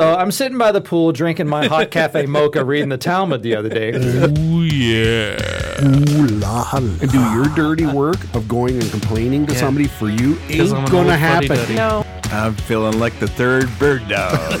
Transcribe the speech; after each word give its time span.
So 0.00 0.14
I'm 0.16 0.30
sitting 0.30 0.56
by 0.56 0.72
the 0.72 0.80
pool 0.80 1.12
drinking 1.12 1.46
my 1.46 1.66
hot 1.66 1.90
cafe 1.90 2.24
mocha, 2.24 2.64
reading 2.64 2.88
the 2.88 2.96
Talmud 2.96 3.42
the 3.42 3.54
other 3.54 3.68
day. 3.68 3.92
Ooh, 3.92 4.62
yeah. 4.62 5.36
Ooh 5.84 6.26
la 6.38 6.62
la. 6.72 6.76
And 6.78 7.12
do 7.12 7.18
your 7.34 7.44
dirty 7.54 7.84
work 7.84 8.16
of 8.34 8.48
going 8.48 8.80
and 8.80 8.90
complaining 8.90 9.44
to 9.48 9.54
somebody 9.54 9.86
for 9.88 10.08
you 10.08 10.36
'Cause 10.48 10.72
I'm 10.72 10.78
ain't 10.80 10.90
gonna 10.90 11.18
happen. 11.18 11.74
No. 11.74 12.06
I'm 12.32 12.54
feeling 12.54 12.98
like 12.98 13.18
the 13.20 13.28
third 13.28 13.68
bird 13.78 14.08
dog. 14.08 14.38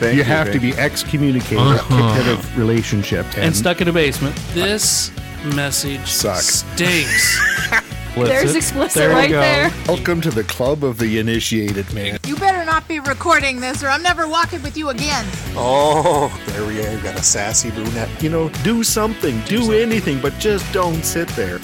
Thank 0.00 0.18
You 0.18 0.24
have 0.24 0.52
to 0.52 0.60
be 0.60 0.74
excommunicated, 0.74 1.56
Uh-huh. 1.56 1.78
kicked 2.14 2.28
out 2.28 2.38
of 2.38 2.58
relationship, 2.58 3.24
And 3.38 3.56
stuck 3.56 3.80
in 3.80 3.88
a 3.88 3.92
basement. 3.92 4.36
This 4.52 5.12
message 5.54 6.06
Sucks. 6.06 6.56
stinks. 6.74 7.40
There's 8.16 8.54
explicit 8.54 8.94
There 9.00 9.10
right 9.10 9.30
go. 9.30 9.40
there. 9.40 9.70
Welcome 9.88 10.20
to 10.22 10.30
the 10.30 10.44
club 10.44 10.82
of 10.84 10.96
the 10.98 11.18
initiated, 11.18 11.90
man. 11.92 12.18
You 12.26 12.34
better 12.36 12.64
not 12.76 12.88
be 12.88 13.00
recording 13.00 13.58
this 13.58 13.82
or 13.82 13.88
I'm 13.88 14.02
never 14.02 14.28
walking 14.28 14.62
with 14.62 14.76
you 14.76 14.90
again. 14.90 15.24
Oh, 15.56 16.28
there 16.48 16.66
we 16.66 16.78
are. 16.84 17.00
Got 17.00 17.18
a 17.18 17.22
sassy 17.22 17.70
brunette. 17.70 18.22
You 18.22 18.28
know, 18.28 18.50
do 18.62 18.82
something, 18.82 19.40
do 19.46 19.72
anything, 19.72 20.20
but 20.20 20.34
just 20.38 20.70
don't 20.74 21.02
sit 21.02 21.26
there. 21.28 21.56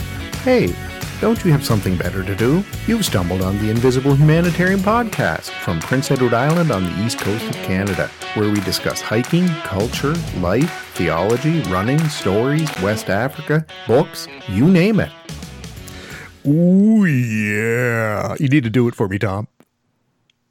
Hey, 0.43 0.75
don't 1.21 1.45
you 1.45 1.53
have 1.53 1.67
something 1.67 1.99
better 1.99 2.25
to 2.25 2.35
do? 2.35 2.65
You've 2.87 3.05
stumbled 3.05 3.43
on 3.43 3.59
the 3.59 3.69
Invisible 3.69 4.15
Humanitarian 4.15 4.81
Podcast 4.81 5.51
from 5.51 5.81
Prince 5.81 6.11
Edward 6.11 6.33
Island 6.33 6.71
on 6.71 6.85
the 6.85 7.05
east 7.05 7.19
coast 7.19 7.45
of 7.45 7.57
Canada, 7.57 8.09
where 8.33 8.49
we 8.49 8.61
discuss 8.61 9.03
hiking, 9.03 9.47
culture, 9.65 10.15
life, 10.39 10.95
theology, 10.95 11.61
running, 11.65 11.99
stories, 12.09 12.71
West 12.81 13.11
Africa, 13.11 13.67
books, 13.87 14.29
you 14.49 14.67
name 14.67 14.99
it. 14.99 15.13
Ooh, 16.47 17.05
yeah. 17.05 18.35
You 18.41 18.49
need 18.49 18.65
to 18.65 18.71
do 18.71 18.89
it 18.89 18.95
for 18.95 19.09
me, 19.09 19.19
Tom. 19.19 19.47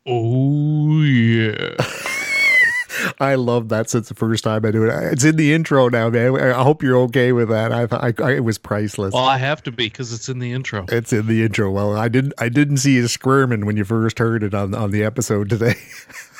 Oh, 0.05 1.01
yeah. 1.03 1.75
I 3.19 3.35
love 3.35 3.69
that 3.69 3.89
since 3.89 4.09
the 4.09 4.15
first 4.15 4.43
time 4.43 4.65
I 4.65 4.71
do 4.71 4.83
it. 4.85 5.13
It's 5.13 5.23
in 5.23 5.35
the 5.35 5.53
intro 5.53 5.89
now, 5.89 6.09
man. 6.09 6.35
I 6.39 6.61
hope 6.63 6.83
you're 6.83 6.97
okay 7.03 7.31
with 7.31 7.49
that. 7.49 7.71
I, 7.71 7.87
I, 7.91 8.13
I 8.23 8.31
it 8.33 8.43
was 8.43 8.57
priceless. 8.57 9.13
Well, 9.13 9.25
I 9.25 9.37
have 9.37 9.63
to 9.63 9.71
be 9.71 9.85
because 9.85 10.11
it's 10.13 10.29
in 10.29 10.39
the 10.39 10.51
intro. 10.51 10.85
It's 10.89 11.13
in 11.13 11.27
the 11.27 11.43
intro. 11.43 11.71
Well, 11.71 11.95
I 11.95 12.07
didn't 12.07 12.33
I 12.37 12.49
didn't 12.49 12.77
see 12.77 12.95
you 12.95 13.07
squirming 13.07 13.65
when 13.65 13.77
you 13.77 13.85
first 13.85 14.19
heard 14.19 14.43
it 14.43 14.53
on 14.53 14.73
on 14.75 14.91
the 14.91 15.03
episode 15.03 15.49
today. 15.49 15.75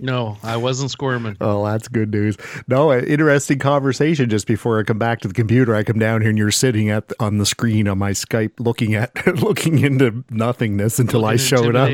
No, 0.00 0.36
I 0.42 0.56
wasn't 0.56 0.90
squirming. 0.90 1.36
oh, 1.40 1.64
that's 1.64 1.88
good 1.88 2.10
news. 2.12 2.36
No, 2.66 2.92
interesting 2.92 3.58
conversation. 3.58 4.28
Just 4.28 4.46
before 4.46 4.78
I 4.78 4.82
come 4.82 4.98
back 4.98 5.20
to 5.20 5.28
the 5.28 5.34
computer, 5.34 5.74
I 5.74 5.82
come 5.82 5.98
down 5.98 6.20
here 6.20 6.30
and 6.30 6.38
you're 6.38 6.50
sitting 6.50 6.90
at 6.90 7.12
on 7.20 7.38
the 7.38 7.46
screen 7.46 7.88
on 7.88 7.98
my 7.98 8.12
Skype, 8.12 8.52
looking 8.58 8.94
at 8.94 9.26
looking 9.42 9.78
into 9.80 10.24
nothingness 10.30 10.98
until 10.98 11.24
I 11.24 11.36
showed 11.36 11.76
up. 11.76 11.90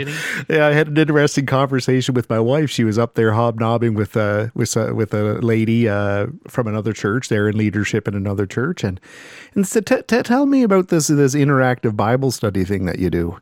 Yeah, 0.49 0.67
I 0.67 0.73
had 0.73 0.89
an 0.89 0.97
interesting 0.97 1.47
conversation 1.47 2.15
with 2.15 2.29
my 2.29 2.41
wife. 2.41 2.71
She 2.71 2.85
was 2.85 2.99
up 2.99 3.15
there 3.15 3.33
hobnobbing 3.33 3.95
with 3.95 4.17
uh 4.17 4.49
with 4.55 4.77
uh, 4.77 4.93
with 4.95 5.15
a 5.15 5.35
lady 5.41 5.89
uh 5.89 6.27
from 6.49 6.67
another 6.67 6.93
church. 6.93 7.29
They're 7.29 7.49
in 7.49 7.57
leadership 7.57 8.09
in 8.09 8.15
another 8.15 8.47
church, 8.47 8.85
and 8.85 9.01
and 9.55 9.67
said, 9.67 9.87
"T- 9.87 10.03
t- 10.07 10.23
"Tell 10.23 10.47
me 10.47 10.63
about 10.63 10.89
this 10.89 11.09
this 11.09 11.35
interactive 11.35 11.97
Bible 11.97 12.31
study 12.31 12.65
thing 12.65 12.85
that 12.87 12.99
you 12.99 13.11
do." 13.11 13.39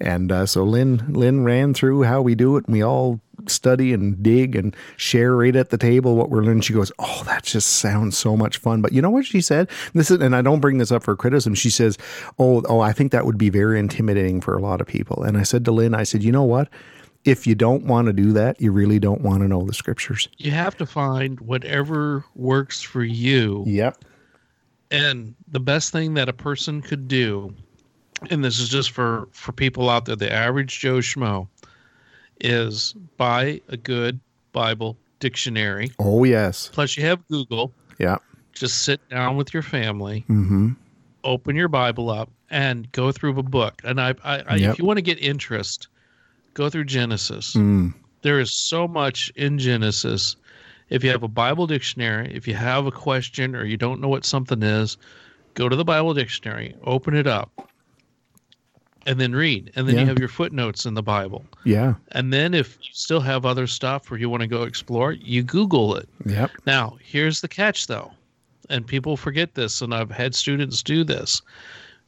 And 0.00 0.32
uh, 0.32 0.46
so 0.46 0.64
Lynn 0.64 1.04
Lynn 1.08 1.44
ran 1.44 1.74
through 1.74 2.02
how 2.02 2.20
we 2.20 2.34
do 2.34 2.56
it, 2.56 2.66
and 2.66 2.72
we 2.72 2.82
all 2.82 3.20
study 3.46 3.92
and 3.92 4.22
dig 4.22 4.56
and 4.56 4.74
share 4.96 5.36
right 5.36 5.54
at 5.56 5.70
the 5.70 5.78
table 5.78 6.16
what 6.16 6.30
we're 6.30 6.42
learning. 6.42 6.62
She 6.62 6.72
goes, 6.72 6.92
"Oh, 6.98 7.22
that 7.26 7.44
just 7.44 7.74
sounds 7.74 8.16
so 8.16 8.36
much 8.36 8.58
fun." 8.58 8.82
But 8.82 8.92
you 8.92 9.02
know 9.02 9.10
what 9.10 9.26
she 9.26 9.40
said? 9.40 9.68
This 9.92 10.10
is, 10.10 10.20
and 10.20 10.34
I 10.34 10.42
don't 10.42 10.60
bring 10.60 10.78
this 10.78 10.92
up 10.92 11.02
for 11.02 11.16
criticism. 11.16 11.54
She 11.54 11.70
says, 11.70 11.98
"Oh, 12.38 12.62
oh, 12.68 12.80
I 12.80 12.92
think 12.92 13.12
that 13.12 13.26
would 13.26 13.38
be 13.38 13.50
very 13.50 13.78
intimidating 13.78 14.40
for 14.40 14.56
a 14.56 14.60
lot 14.60 14.80
of 14.80 14.86
people." 14.86 15.22
And 15.22 15.36
I 15.36 15.42
said 15.42 15.64
to 15.66 15.72
Lynn, 15.72 15.94
I 15.94 16.04
said, 16.04 16.22
"You 16.22 16.32
know 16.32 16.44
what?" 16.44 16.68
If 17.24 17.46
you 17.46 17.54
don't 17.54 17.84
want 17.86 18.06
to 18.06 18.12
do 18.12 18.32
that, 18.32 18.60
you 18.60 18.70
really 18.70 18.98
don't 18.98 19.22
want 19.22 19.40
to 19.40 19.48
know 19.48 19.64
the 19.64 19.72
scriptures. 19.72 20.28
You 20.36 20.50
have 20.50 20.76
to 20.76 20.84
find 20.84 21.40
whatever 21.40 22.22
works 22.34 22.82
for 22.82 23.02
you. 23.02 23.64
Yep. 23.66 24.04
And 24.90 25.34
the 25.48 25.60
best 25.60 25.90
thing 25.90 26.14
that 26.14 26.28
a 26.28 26.34
person 26.34 26.82
could 26.82 27.08
do, 27.08 27.54
and 28.30 28.44
this 28.44 28.60
is 28.60 28.68
just 28.68 28.90
for 28.90 29.28
for 29.32 29.52
people 29.52 29.88
out 29.88 30.04
there, 30.04 30.16
the 30.16 30.30
average 30.30 30.78
Joe 30.80 30.98
schmo, 30.98 31.48
is 32.40 32.94
buy 33.16 33.60
a 33.68 33.76
good 33.76 34.20
Bible 34.52 34.96
dictionary. 35.20 35.90
Oh 35.98 36.24
yes. 36.24 36.68
Plus, 36.72 36.96
you 36.96 37.04
have 37.04 37.26
Google. 37.28 37.72
Yeah. 37.98 38.16
Just 38.52 38.82
sit 38.84 39.06
down 39.08 39.36
with 39.36 39.52
your 39.52 39.62
family, 39.62 40.24
Mm-hmm. 40.28 40.72
open 41.24 41.56
your 41.56 41.68
Bible 41.68 42.10
up, 42.10 42.30
and 42.50 42.90
go 42.92 43.10
through 43.12 43.38
a 43.38 43.42
book. 43.42 43.80
And 43.84 44.00
I, 44.00 44.14
I, 44.22 44.38
I 44.48 44.54
Yep. 44.56 44.72
if 44.72 44.78
you 44.78 44.84
want 44.84 44.98
to 44.98 45.02
get 45.02 45.18
interest, 45.18 45.88
go 46.54 46.68
through 46.70 46.84
Genesis. 46.84 47.54
Mm. 47.54 47.94
There 48.22 48.38
is 48.40 48.54
so 48.54 48.86
much 48.86 49.32
in 49.36 49.58
Genesis. 49.58 50.36
If 50.88 51.02
you 51.02 51.10
have 51.10 51.22
a 51.22 51.28
Bible 51.28 51.66
dictionary, 51.66 52.32
if 52.34 52.46
you 52.46 52.54
have 52.54 52.86
a 52.86 52.92
question 52.92 53.56
or 53.56 53.64
you 53.64 53.76
don't 53.76 54.00
know 54.00 54.08
what 54.08 54.24
something 54.24 54.62
is, 54.62 54.96
go 55.54 55.68
to 55.68 55.74
the 55.76 55.84
Bible 55.84 56.14
dictionary, 56.14 56.74
open 56.84 57.14
it 57.16 57.26
up, 57.26 57.68
and 59.06 59.20
then 59.20 59.34
read. 59.34 59.70
And 59.76 59.86
then 59.86 59.94
Yeah. 59.96 60.00
you 60.02 60.06
have 60.08 60.18
your 60.18 60.28
footnotes 60.28 60.86
in 60.86 60.94
the 60.94 61.02
Bible. 61.02 61.44
Yeah. 61.64 61.94
And 62.12 62.32
then 62.32 62.54
if 62.54 62.78
you 62.82 62.88
still 62.92 63.20
have 63.20 63.44
other 63.44 63.66
stuff 63.66 64.10
or 64.10 64.16
you 64.16 64.28
want 64.30 64.40
to 64.42 64.46
go 64.46 64.62
explore, 64.62 65.12
you 65.12 65.42
Google 65.42 65.96
it. 65.96 66.08
Yep. 66.26 66.50
Now, 66.66 66.96
here's 67.02 67.40
the 67.40 67.48
catch 67.48 67.86
though, 67.86 68.12
and 68.70 68.86
people 68.86 69.16
forget 69.16 69.54
this, 69.54 69.82
and 69.82 69.94
I've 69.94 70.10
had 70.10 70.34
students 70.34 70.82
do 70.82 71.04
this. 71.04 71.42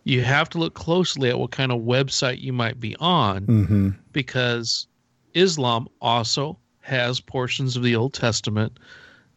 You 0.04 0.22
have 0.22 0.48
to 0.50 0.58
look 0.58 0.74
closely 0.74 1.28
at 1.28 1.38
what 1.38 1.50
kind 1.50 1.72
of 1.72 1.80
website 1.80 2.40
you 2.40 2.52
might 2.52 2.78
be 2.80 2.94
on 2.96 3.46
Mm-hmm. 3.46 3.90
because 4.12 4.86
Islam 5.34 5.88
also 6.00 6.56
has 6.80 7.20
portions 7.20 7.76
of 7.76 7.82
the 7.82 7.96
Old 7.96 8.14
Testament 8.14 8.78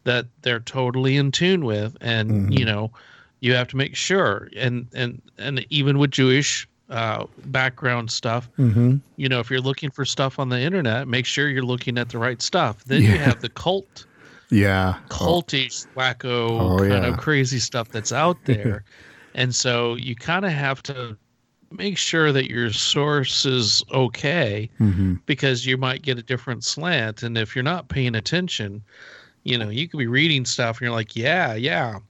that 0.04 0.26
they're 0.42 0.60
totally 0.60 1.16
in 1.16 1.30
tune 1.32 1.64
with, 1.64 1.96
and 2.00 2.30
Mhm. 2.30 2.58
you 2.58 2.64
know, 2.64 2.90
you 3.40 3.52
have 3.54 3.68
to 3.68 3.76
make 3.76 3.96
sure. 3.96 4.48
And 4.56 4.86
and 4.94 5.20
and 5.36 5.66
even 5.70 5.98
with 5.98 6.10
Jewish 6.12 6.66
uh, 6.90 7.24
background 7.46 8.10
stuff, 8.10 8.50
Mm-hmm. 8.58 8.96
you 9.16 9.28
know, 9.28 9.38
if 9.40 9.50
you're 9.50 9.60
looking 9.60 9.90
for 9.90 10.04
stuff 10.04 10.38
on 10.38 10.48
the 10.48 10.60
internet, 10.60 11.06
make 11.08 11.24
sure 11.24 11.48
you're 11.48 11.62
looking 11.62 11.96
at 11.98 12.08
the 12.08 12.18
right 12.18 12.42
stuff. 12.42 12.84
Then 12.84 13.02
you 13.02 13.16
have 13.18 13.40
the 13.40 13.48
cult 13.48 14.06
Yeah. 14.50 14.96
cultish, 15.08 15.86
wacko, 15.96 16.60
Oh, 16.60 16.78
kind 16.78 16.90
yeah. 17.04 17.06
of 17.06 17.18
crazy 17.18 17.58
stuff 17.60 17.88
that's 17.90 18.12
out 18.12 18.36
there. 18.44 18.84
and 19.34 19.54
so 19.54 19.94
you 19.94 20.16
kind 20.16 20.44
of 20.44 20.50
have 20.50 20.82
to 20.84 21.16
make 21.70 21.96
sure 21.96 22.32
that 22.32 22.50
your 22.50 22.72
source 22.72 23.46
is 23.46 23.82
okay 23.92 24.68
Mm-hmm. 24.80 25.14
because 25.26 25.64
you 25.64 25.76
might 25.76 26.02
get 26.02 26.18
a 26.18 26.22
different 26.22 26.64
slant. 26.64 27.22
And 27.22 27.38
if 27.38 27.54
you're 27.54 27.62
not 27.62 27.88
paying 27.88 28.16
attention, 28.16 28.82
you 29.44 29.56
know, 29.56 29.68
you 29.68 29.86
could 29.88 29.98
be 29.98 30.08
reading 30.08 30.44
stuff 30.44 30.78
and 30.78 30.86
you're 30.86 30.96
like, 30.96 31.14
yeah, 31.14 31.54
yeah. 31.54 32.00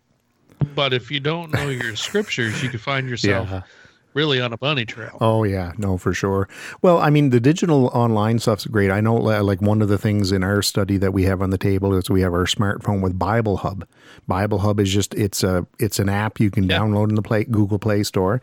But 0.74 0.92
if 0.94 1.10
you 1.10 1.20
don't 1.20 1.52
know 1.52 1.68
your 1.68 1.94
scriptures, 1.96 2.62
you 2.62 2.70
could 2.70 2.80
find 2.80 3.06
yourself 3.10 3.48
Yeah. 3.50 3.62
Really 4.14 4.40
on 4.40 4.52
a 4.52 4.56
bunny 4.56 4.84
trail. 4.84 5.16
Oh 5.20 5.44
yeah, 5.44 5.72
no, 5.78 5.98
for 5.98 6.12
sure. 6.12 6.48
Well, 6.82 6.98
I 6.98 7.10
mean, 7.10 7.30
the 7.30 7.40
digital 7.40 7.86
online 7.88 8.38
stuff's 8.38 8.66
great. 8.66 8.90
I 8.90 9.00
know, 9.00 9.14
like 9.16 9.60
one 9.62 9.82
of 9.82 9.88
the 9.88 9.98
things 9.98 10.32
in 10.32 10.42
our 10.42 10.62
study 10.62 10.96
that 10.98 11.12
we 11.12 11.24
have 11.24 11.42
on 11.42 11.50
the 11.50 11.58
table 11.58 11.94
is 11.94 12.10
we 12.10 12.22
have 12.22 12.32
our 12.32 12.46
smartphone 12.46 13.02
with 13.02 13.18
Bible 13.18 13.58
Hub. 13.58 13.86
Bible 14.28 14.58
Hub 14.58 14.78
is 14.80 14.92
just 14.92 15.14
it's 15.14 15.42
a 15.42 15.66
it's 15.78 15.98
an 15.98 16.08
app 16.08 16.40
you 16.40 16.50
can 16.50 16.64
Yeah. 16.64 16.78
download 16.78 17.08
in 17.08 17.14
the 17.14 17.22
Play, 17.22 17.44
Google 17.44 17.78
Play 17.78 18.02
Store, 18.02 18.40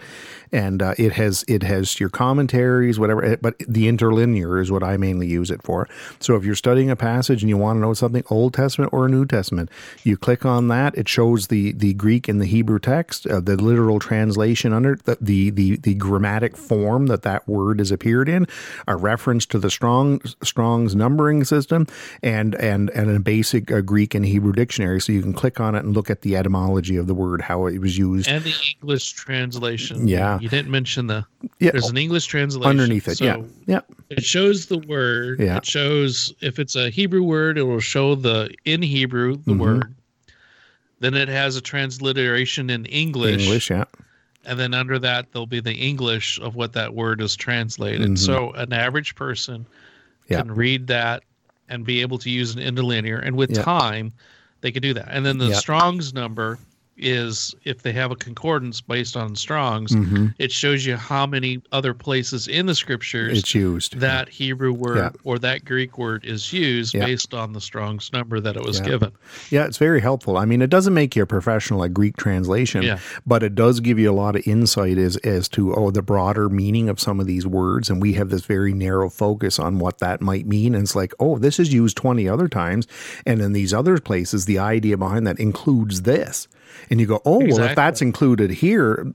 and 0.51 0.81
uh, 0.81 0.93
it 0.97 1.13
has 1.13 1.43
it 1.47 1.63
has 1.63 1.99
your 1.99 2.09
commentaries, 2.09 2.99
whatever. 2.99 3.23
eh, 3.23 3.35
But 3.41 3.55
the 3.67 3.87
interlinear 3.87 4.59
is 4.59 4.71
what 4.71 4.83
I 4.83 4.97
mainly 4.97 5.27
use 5.27 5.51
it 5.51 5.61
for. 5.63 5.87
So 6.19 6.35
if 6.35 6.43
you're 6.45 6.55
studying 6.55 6.89
a 6.89 6.95
passage 6.95 7.41
and 7.43 7.49
you 7.49 7.57
want 7.57 7.77
to 7.77 7.81
know 7.81 7.93
something, 7.93 8.23
Old 8.29 8.53
Testament 8.53 8.91
or 8.93 9.07
New 9.07 9.25
Testament, 9.25 9.69
you 10.03 10.17
click 10.17 10.45
on 10.45 10.67
that. 10.69 10.97
It 10.97 11.07
shows 11.07 11.47
the 11.47 11.71
the 11.73 11.93
Greek 11.93 12.27
and 12.27 12.41
the 12.41 12.45
Hebrew 12.45 12.79
text, 12.79 13.27
uh, 13.27 13.39
the 13.39 13.55
literal 13.55 13.99
translation 13.99 14.73
under 14.73 14.95
the, 15.05 15.17
the 15.21 15.49
the 15.51 15.77
the 15.77 15.93
grammatic 15.95 16.57
form 16.57 17.07
that 17.07 17.21
that 17.23 17.47
word 17.47 17.79
has 17.79 17.91
appeared 17.91 18.29
in, 18.29 18.45
a 18.87 18.95
reference 18.95 19.45
to 19.47 19.59
the 19.59 19.69
strong 19.69 20.21
Strong's 20.43 20.95
numbering 20.95 21.43
system, 21.43 21.87
and 22.23 22.55
and 22.55 22.89
and 22.91 23.09
a 23.09 23.19
basic 23.19 23.71
uh, 23.71 23.81
Greek 23.81 24.13
and 24.15 24.25
Hebrew 24.25 24.53
dictionary. 24.53 24.99
So 25.01 25.11
you 25.11 25.21
can 25.21 25.33
click 25.33 25.59
on 25.59 25.66
it 25.75 25.83
and 25.85 25.93
look 25.93 26.09
at 26.09 26.21
the 26.21 26.35
etymology 26.35 26.97
of 26.97 27.07
the 27.07 27.13
word, 27.13 27.41
how 27.41 27.65
it 27.65 27.79
was 27.79 27.97
used. 27.97 28.27
And 28.27 28.43
the 28.43 28.53
English 28.81 29.11
translation. 29.13 30.07
Yeah. 30.07 30.39
You 30.39 30.49
didn't 30.49 30.69
mention 30.71 31.07
the 31.07 31.25
Yeah, 31.59 31.71
there's 31.71 31.89
an 31.89 31.97
English 31.97 32.25
translation. 32.25 32.69
underneath 32.69 33.07
it. 33.07 33.17
So 33.17 33.25
yeah, 33.25 33.37
yeah, 33.65 33.79
It 34.09 34.23
shows 34.23 34.67
the 34.67 34.77
word. 34.79 35.39
Yeah. 35.39 35.57
It 35.57 35.65
shows 35.65 36.33
if 36.41 36.59
it's 36.59 36.75
a 36.75 36.89
Hebrew 36.89 37.23
word, 37.23 37.57
it 37.57 37.63
will 37.63 37.79
show 37.79 38.15
the 38.15 38.49
in 38.65 38.81
Hebrew 38.81 39.37
the 39.45 39.53
Mhm. 39.53 39.59
word. 39.59 39.93
Then 40.99 41.13
it 41.13 41.27
has 41.27 41.55
a 41.55 41.61
transliteration 41.61 42.69
in 42.69 42.85
English, 42.85 43.43
English. 43.43 43.69
Yeah, 43.69 43.83
and 44.45 44.57
then 44.59 44.73
under 44.73 44.97
that 44.99 45.31
there'll 45.31 45.45
be 45.45 45.59
the 45.59 45.73
English 45.75 46.39
of 46.39 46.55
what 46.55 46.73
that 46.73 46.93
word 46.95 47.21
is 47.21 47.35
translated. 47.35 48.09
Mhm. 48.11 48.17
So 48.17 48.51
an 48.53 48.73
average 48.73 49.13
person 49.15 49.65
Yeah. 50.29 50.41
can 50.41 50.51
read 50.51 50.87
that 50.87 51.23
and 51.69 51.85
be 51.85 52.01
able 52.01 52.17
to 52.19 52.29
use 52.29 52.55
an 52.55 52.61
interlinear, 52.61 53.19
and 53.19 53.35
with 53.35 53.51
Yeah. 53.51 53.61
time, 53.61 54.13
they 54.61 54.71
could 54.71 54.83
do 54.83 54.93
that. 54.93 55.07
And 55.09 55.25
then 55.25 55.37
the 55.37 55.47
Yeah. 55.47 55.55
Strong's 55.55 56.13
number 56.13 56.57
is 56.97 57.53
if 57.63 57.83
they 57.83 57.91
have 57.93 58.11
a 58.11 58.15
concordance 58.15 58.81
based 58.81 59.15
on 59.17 59.35
Strong's, 59.35 59.91
Mm-hmm. 59.91 60.27
it 60.39 60.51
shows 60.51 60.85
you 60.85 60.95
how 60.95 61.25
many 61.25 61.61
other 61.71 61.93
places 61.93 62.47
in 62.47 62.65
the 62.65 62.75
scriptures 62.75 63.37
It's 63.37 63.53
used. 63.55 63.99
that 63.99 64.29
Hebrew 64.29 64.73
word 64.73 64.97
Yeah. 64.97 65.09
or 65.23 65.39
that 65.39 65.65
Greek 65.65 65.97
word 65.97 66.25
is 66.25 66.51
used 66.53 66.93
Yeah. 66.93 67.05
based 67.05 67.33
on 67.33 67.53
the 67.53 67.61
Strong's 67.61 68.11
number 68.13 68.39
that 68.39 68.55
it 68.55 68.63
was 68.63 68.79
Yeah. 68.79 68.85
given. 68.85 69.11
Yeah, 69.49 69.65
it's 69.65 69.77
very 69.77 70.01
helpful. 70.01 70.37
I 70.37 70.45
mean, 70.45 70.61
it 70.61 70.69
doesn't 70.69 70.93
make 70.93 71.15
you 71.15 71.23
a 71.23 71.25
professional 71.27 71.83
at 71.83 71.93
Greek 71.93 72.17
translation, 72.17 72.83
Yeah. 72.83 72.99
but 73.25 73.43
it 73.43 73.55
does 73.55 73.79
give 73.79 73.97
you 73.99 74.11
a 74.11 74.13
lot 74.13 74.35
of 74.35 74.47
insight 74.47 74.97
as 74.97 75.17
as 75.17 75.47
to 75.49 75.73
oh 75.75 75.91
the 75.91 76.01
broader 76.01 76.49
meaning 76.49 76.89
of 76.89 76.99
some 76.99 77.19
of 77.19 77.27
these 77.27 77.45
words, 77.47 77.89
and 77.89 78.01
we 78.01 78.13
have 78.13 78.29
this 78.29 78.45
very 78.45 78.73
narrow 78.73 79.09
focus 79.09 79.59
on 79.59 79.79
what 79.79 79.99
that 79.99 80.21
might 80.21 80.47
mean. 80.47 80.73
And 80.75 80.83
it's 80.83 80.95
like, 80.95 81.13
oh, 81.19 81.37
this 81.37 81.59
is 81.59 81.73
used 81.73 81.97
twenty 81.97 82.27
other 82.27 82.47
times, 82.47 82.87
and 83.25 83.41
in 83.41 83.53
these 83.53 83.73
other 83.73 83.97
places, 83.99 84.45
the 84.45 84.59
idea 84.59 84.97
behind 84.97 85.25
that 85.27 85.39
includes 85.39 86.01
this, 86.03 86.47
and 86.89 86.99
you 86.99 87.05
go, 87.07 87.21
oh, 87.25 87.39
well, 87.39 87.63
if 87.63 87.75
that's 87.75 88.01
included 88.01 88.49
here. 88.51 89.11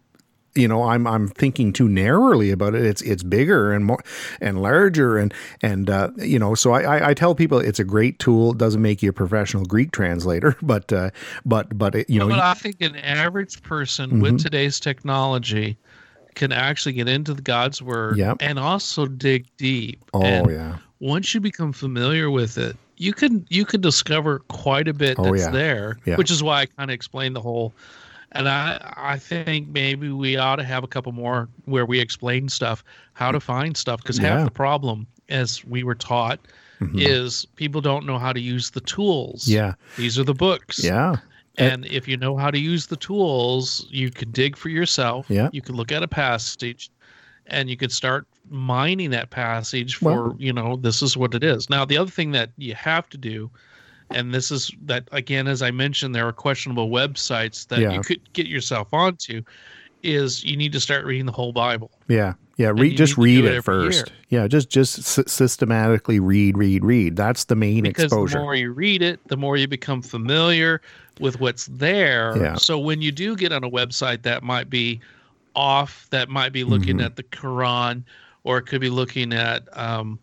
You 0.55 0.69
know, 0.69 0.83
I'm 0.83 1.07
I'm 1.07 1.29
thinking 1.29 1.73
too 1.73 1.89
narrowly 1.89 2.51
about 2.51 2.75
it. 2.75 2.85
It's 2.85 3.01
it's 3.01 3.23
bigger 3.23 3.73
and 3.73 3.87
more 3.87 4.01
and 4.39 4.61
larger 4.61 5.17
and 5.17 5.33
and 5.63 5.89
uh, 5.89 6.11
you 6.19 6.39
know. 6.39 6.55
So 6.55 6.73
I, 6.73 6.83
I 6.99 7.09
I 7.09 7.15
tell 7.15 7.35
people 7.35 7.59
it's 7.59 7.79
a 7.79 7.85
great 7.85 8.19
tool. 8.19 8.51
It 8.53 8.59
doesn't 8.59 8.83
make 8.83 9.03
you 9.03 9.09
a 9.09 9.13
professional 9.15 9.65
Greek 9.65 9.93
translator, 9.93 10.55
but 10.63 10.93
uh, 10.93 11.09
but 11.47 11.79
but 11.79 11.95
it, 11.95 12.11
you 12.11 12.21
know 12.21 12.29
But 12.29 12.41
I 12.41 12.53
think 12.53 12.83
an 12.83 12.97
average 12.97 13.63
person 13.63 14.21
with 14.21 14.35
Mm-hmm. 14.35 14.37
today's 14.37 14.79
technology 14.79 15.79
can 16.35 16.53
actually 16.53 16.93
get 16.93 17.09
into 17.09 17.33
the 17.33 17.41
God's 17.41 17.81
word 17.81 18.19
Yep. 18.19 18.37
and 18.41 18.59
also 18.59 19.07
dig 19.07 19.47
deep. 19.57 20.05
Oh 20.13 20.21
and 20.23 20.51
yeah, 20.51 20.77
once 21.01 21.33
you 21.33 21.41
become 21.41 21.73
familiar 21.73 22.31
with 22.31 22.59
it, 22.59 22.77
you 23.03 23.13
can 23.13 23.45
you 23.51 23.65
can 23.65 23.81
discover 23.81 24.39
quite 24.49 24.87
a 24.89 24.95
bit 24.95 25.19
Oh, 25.19 25.25
that's 25.25 25.45
yeah. 25.45 25.51
there. 25.51 25.99
Yeah. 26.05 26.17
Which 26.17 26.31
is 26.31 26.43
why 26.43 26.63
I 26.63 26.67
kind 26.67 26.91
of 26.91 26.95
explained 26.95 27.35
the 27.37 27.41
whole. 27.41 27.73
And 28.33 28.49
I 28.49 28.95
I 28.97 29.19
think 29.19 29.69
maybe 29.69 30.11
we 30.11 30.37
ought 30.37 30.57
to 30.57 30.65
have 30.65 30.85
a 30.85 30.87
couple 30.87 31.13
more 31.13 31.49
where 31.67 31.85
we 31.85 31.99
explain 32.01 32.49
stuff, 32.49 32.85
how 33.15 33.33
to 33.33 33.41
find 33.41 33.77
stuff, 33.77 33.99
because 34.03 34.19
Yeah. 34.19 34.39
half 34.39 34.45
the 34.45 34.51
problem, 34.53 35.07
as 35.29 35.65
we 35.65 35.83
were 35.83 35.95
taught, 35.97 36.39
is 36.95 37.47
people 37.57 37.81
don't 37.81 38.07
know 38.07 38.19
how 38.19 38.33
to 38.33 38.41
use 38.41 38.71
the 38.71 38.81
tools. 38.81 39.45
Mm-hmm. 39.45 39.53
yeah, 39.59 39.75
These 39.97 40.19
are 40.19 40.25
the 40.25 40.35
books. 40.35 40.83
yeah, 40.83 41.17
And 41.59 41.87
if 41.87 42.09
you 42.09 42.17
know 42.17 42.37
how 42.37 42.51
to 42.51 42.59
use 42.59 42.87
the 42.87 42.97
tools, 42.97 43.87
you 43.91 44.11
can 44.11 44.31
dig 44.33 44.57
for 44.57 44.69
yourself. 44.69 45.27
Yeah. 45.29 45.49
You 45.53 45.63
can 45.63 45.77
look 45.77 45.93
at 45.93 46.03
a 46.03 46.09
passage 46.09 46.91
and 47.47 47.69
you 47.71 47.77
can 47.77 47.91
start 47.91 48.27
mining 48.51 49.11
that 49.11 49.31
passage 49.31 49.97
for, 49.97 50.29
Well- 50.29 50.37
you 50.39 50.53
know, 50.53 50.77
this 50.77 51.03
is 51.03 51.17
what 51.17 51.35
it 51.35 51.43
is. 51.45 51.71
Now, 51.71 51.85
the 51.85 51.97
other 51.97 52.11
thing 52.11 52.33
that 52.33 52.51
you 52.57 52.75
have 52.75 53.09
to 53.11 53.17
do, 53.19 53.51
and 54.11 54.35
this 54.35 54.51
is 54.51 54.71
that, 54.87 55.09
again, 55.13 55.47
as 55.49 55.63
I 55.63 55.71
mentioned, 55.71 56.15
there 56.15 56.27
are 56.29 56.33
questionable 56.33 56.91
websites 56.91 57.67
that 57.69 57.79
Yeah. 57.81 57.93
you 57.93 58.01
could 58.01 58.21
get 58.33 58.47
yourself 58.47 58.93
onto, 58.93 59.43
is 60.03 60.45
you 60.45 60.57
need 60.57 60.73
to 60.73 60.81
start 60.81 61.05
reading 61.05 61.27
the 61.27 61.33
whole 61.33 61.53
Bible. 61.53 61.91
yeah, 62.09 62.35
yeah. 62.57 62.73
Read 62.75 62.97
just 62.97 63.17
read 63.17 63.45
it 63.45 63.55
it 63.55 63.63
first. 63.65 64.09
year. 64.09 64.17
Yeah, 64.43 64.49
just 64.49 64.69
just 64.69 65.01
sy- 65.05 65.23
systematically 65.29 66.19
read, 66.19 66.59
read, 66.59 66.85
read. 66.85 67.15
That's 67.17 67.45
the 67.45 67.55
main 67.55 67.85
because 67.85 68.05
exposure. 68.07 68.39
the 68.39 68.43
more 68.43 68.55
you 68.57 68.73
read 68.73 69.01
it, 69.01 69.21
the 69.29 69.37
more 69.37 69.57
you 69.57 69.69
become 69.69 70.03
familiar 70.03 70.83
with 71.21 71.39
what's 71.41 71.67
there. 71.67 72.37
Yeah. 72.37 72.57
So 72.57 72.81
when 72.81 73.01
you 73.01 73.13
do 73.13 73.37
get 73.37 73.53
on 73.53 73.63
a 73.63 73.71
website 73.71 74.23
that 74.23 74.43
might 74.43 74.69
be 74.69 75.01
off, 75.55 76.09
that 76.11 76.29
might 76.29 76.53
be 76.53 76.65
looking 76.65 76.97
Mm-hmm. 76.97 77.07
at 77.07 77.15
the 77.17 77.23
Quran, 77.23 78.03
or 78.45 78.59
it 78.59 78.63
could 78.63 78.81
be 78.81 78.91
looking 78.91 79.33
at 79.33 79.63
um, 79.79 80.19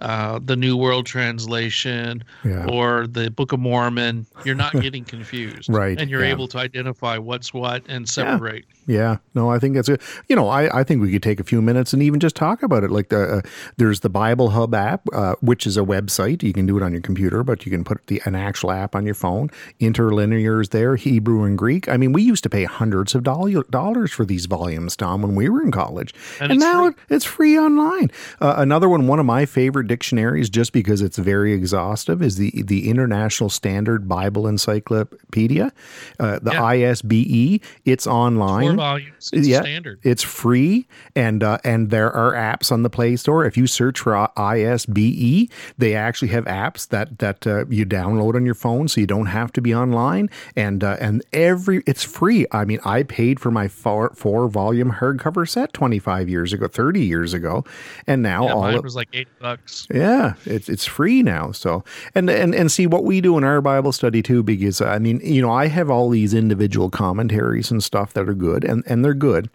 uh, 0.00 0.38
the 0.42 0.56
New 0.56 0.76
World 0.76 1.06
Translation 1.06 2.24
Yeah. 2.44 2.66
or 2.66 3.06
the 3.06 3.30
Book 3.30 3.52
of 3.52 3.60
Mormon, 3.60 4.26
you're 4.44 4.54
not 4.54 4.72
getting 4.80 5.04
confused, 5.04 5.68
Right, 5.68 5.98
And 6.00 6.10
you're 6.10 6.24
yeah. 6.24 6.30
able 6.32 6.48
to 6.48 6.58
identify 6.58 7.18
what's 7.18 7.52
what 7.54 7.82
and 7.88 8.08
separate. 8.08 8.64
Yeah, 8.86 9.18
no, 9.34 9.48
I 9.50 9.58
think 9.60 9.74
that's 9.76 9.88
good. 9.88 10.00
You 10.28 10.34
know, 10.34 10.48
I, 10.48 10.80
I 10.80 10.84
think 10.84 11.00
we 11.00 11.12
could 11.12 11.22
take 11.22 11.38
a 11.38 11.44
few 11.44 11.62
minutes 11.62 11.92
and 11.92 12.02
even 12.02 12.18
just 12.18 12.34
talk 12.34 12.62
about 12.64 12.82
it. 12.82 12.90
Like 12.90 13.08
the 13.10 13.22
uh, 13.36 13.40
there's 13.76 14.00
the 14.00 14.08
Bible 14.08 14.50
Hub 14.50 14.74
app, 14.74 15.02
uh, 15.12 15.34
which 15.40 15.64
is 15.64 15.76
a 15.76 15.82
website. 15.82 16.42
You 16.42 16.52
can 16.52 16.66
do 16.66 16.76
it 16.76 16.82
on 16.82 16.90
your 16.90 17.00
computer, 17.02 17.44
but 17.44 17.64
you 17.64 17.70
can 17.70 17.84
put 17.84 18.04
the 18.08 18.20
an 18.24 18.34
actual 18.34 18.72
app 18.72 18.96
on 18.96 19.04
your 19.06 19.14
phone. 19.14 19.48
Interlinear 19.78 20.60
is 20.60 20.70
there, 20.70 20.96
Hebrew 20.96 21.44
and 21.44 21.56
Greek. 21.56 21.88
I 21.88 21.96
mean, 21.98 22.12
we 22.12 22.22
used 22.22 22.42
to 22.44 22.50
pay 22.50 22.64
hundreds 22.64 23.14
of 23.14 23.22
doll- 23.22 23.62
dollars 23.70 24.10
for 24.12 24.24
these 24.24 24.46
volumes, 24.46 24.96
Tom, 24.96 25.22
when 25.22 25.34
we 25.36 25.48
were 25.48 25.62
in 25.62 25.70
college, 25.70 26.12
And 26.40 26.50
and, 26.50 26.52
it's 26.52 26.64
now 26.64 26.86
free. 26.90 26.94
it's 27.10 27.24
free 27.24 27.58
online. 27.58 28.10
Uh, 28.40 28.54
another 28.56 28.88
one, 28.88 29.06
one 29.06 29.20
of 29.20 29.26
my 29.26 29.46
favorite 29.46 29.86
dictionaries, 29.90 30.48
just 30.48 30.72
because 30.72 31.02
it's 31.02 31.18
very 31.18 31.52
exhaustive, 31.52 32.22
is 32.22 32.36
the 32.36 32.62
the 32.62 32.88
International 32.88 33.50
Standard 33.50 34.08
Bible 34.08 34.46
Encyclopedia, 34.46 35.72
uh, 36.20 36.38
the 36.40 36.52
Yeah. 36.52 36.62
ISBE. 36.62 37.60
It's 37.84 38.06
online. 38.06 38.68
Four 38.68 38.76
volumes, 38.76 39.30
it's 39.32 39.48
yeah, 39.48 39.62
standard. 39.62 39.98
It's 40.04 40.22
free, 40.22 40.86
and 41.16 41.42
uh, 41.42 41.58
and 41.64 41.90
there 41.90 42.12
are 42.12 42.32
apps 42.34 42.70
on 42.70 42.82
the 42.84 42.90
Play 42.90 43.16
Store. 43.16 43.44
If 43.44 43.56
you 43.56 43.66
search 43.66 43.98
for 43.98 44.12
ISBE, 44.36 45.50
they 45.78 45.94
actually 45.94 46.28
have 46.28 46.44
apps 46.44 46.86
that 46.88 47.18
that 47.18 47.46
uh, 47.46 47.64
you 47.68 47.84
download 47.84 48.34
on 48.36 48.44
your 48.46 48.54
phone, 48.54 48.86
so 48.88 49.00
you 49.00 49.06
don't 49.08 49.26
have 49.26 49.52
to 49.54 49.60
be 49.60 49.74
online. 49.74 50.30
And 50.54 50.84
uh, 50.84 50.96
and 51.00 51.22
every 51.32 51.82
it's 51.86 52.04
free. 52.04 52.46
I 52.52 52.64
mean, 52.64 52.78
I 52.84 53.02
paid 53.02 53.40
for 53.40 53.50
my 53.50 53.66
four 53.68 54.12
four 54.14 54.48
volume 54.48 54.92
hardcover 55.00 55.48
set 55.48 55.72
twenty 55.72 55.98
five 55.98 56.28
years 56.28 56.52
ago, 56.52 56.68
thirty 56.68 57.04
years 57.04 57.34
ago, 57.34 57.64
and 58.06 58.22
now 58.22 58.46
Yeah, 58.46 58.54
all 58.54 58.62
mine 58.62 58.82
was 58.82 58.94
like 58.94 59.08
eight 59.12 59.28
bucks. 59.40 59.79
Yeah, 59.92 60.34
it's 60.44 60.68
it's 60.68 60.86
free 60.86 61.22
now. 61.22 61.52
So 61.52 61.84
and 62.14 62.28
and 62.30 62.54
and 62.54 62.70
see 62.70 62.86
what 62.86 63.04
we 63.04 63.20
do 63.20 63.38
in 63.38 63.44
our 63.44 63.60
Bible 63.60 63.92
study 63.92 64.22
too, 64.22 64.42
because 64.42 64.80
I 64.80 64.98
mean, 64.98 65.20
you 65.22 65.42
know, 65.42 65.50
I 65.50 65.66
have 65.68 65.90
all 65.90 66.10
these 66.10 66.34
individual 66.34 66.90
commentaries 66.90 67.70
and 67.70 67.82
stuff 67.82 68.12
that 68.14 68.28
are 68.28 68.34
good, 68.34 68.64
and 68.64 68.82
and 68.86 69.04
they're 69.04 69.14
good. 69.14 69.48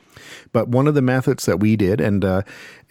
But 0.52 0.70
one 0.70 0.88
of 0.88 0.94
the 0.96 1.02
methods 1.02 1.46
that 1.46 1.60
we 1.60 1.76
did 1.76 2.00
and 2.00 2.24
uh, 2.24 2.42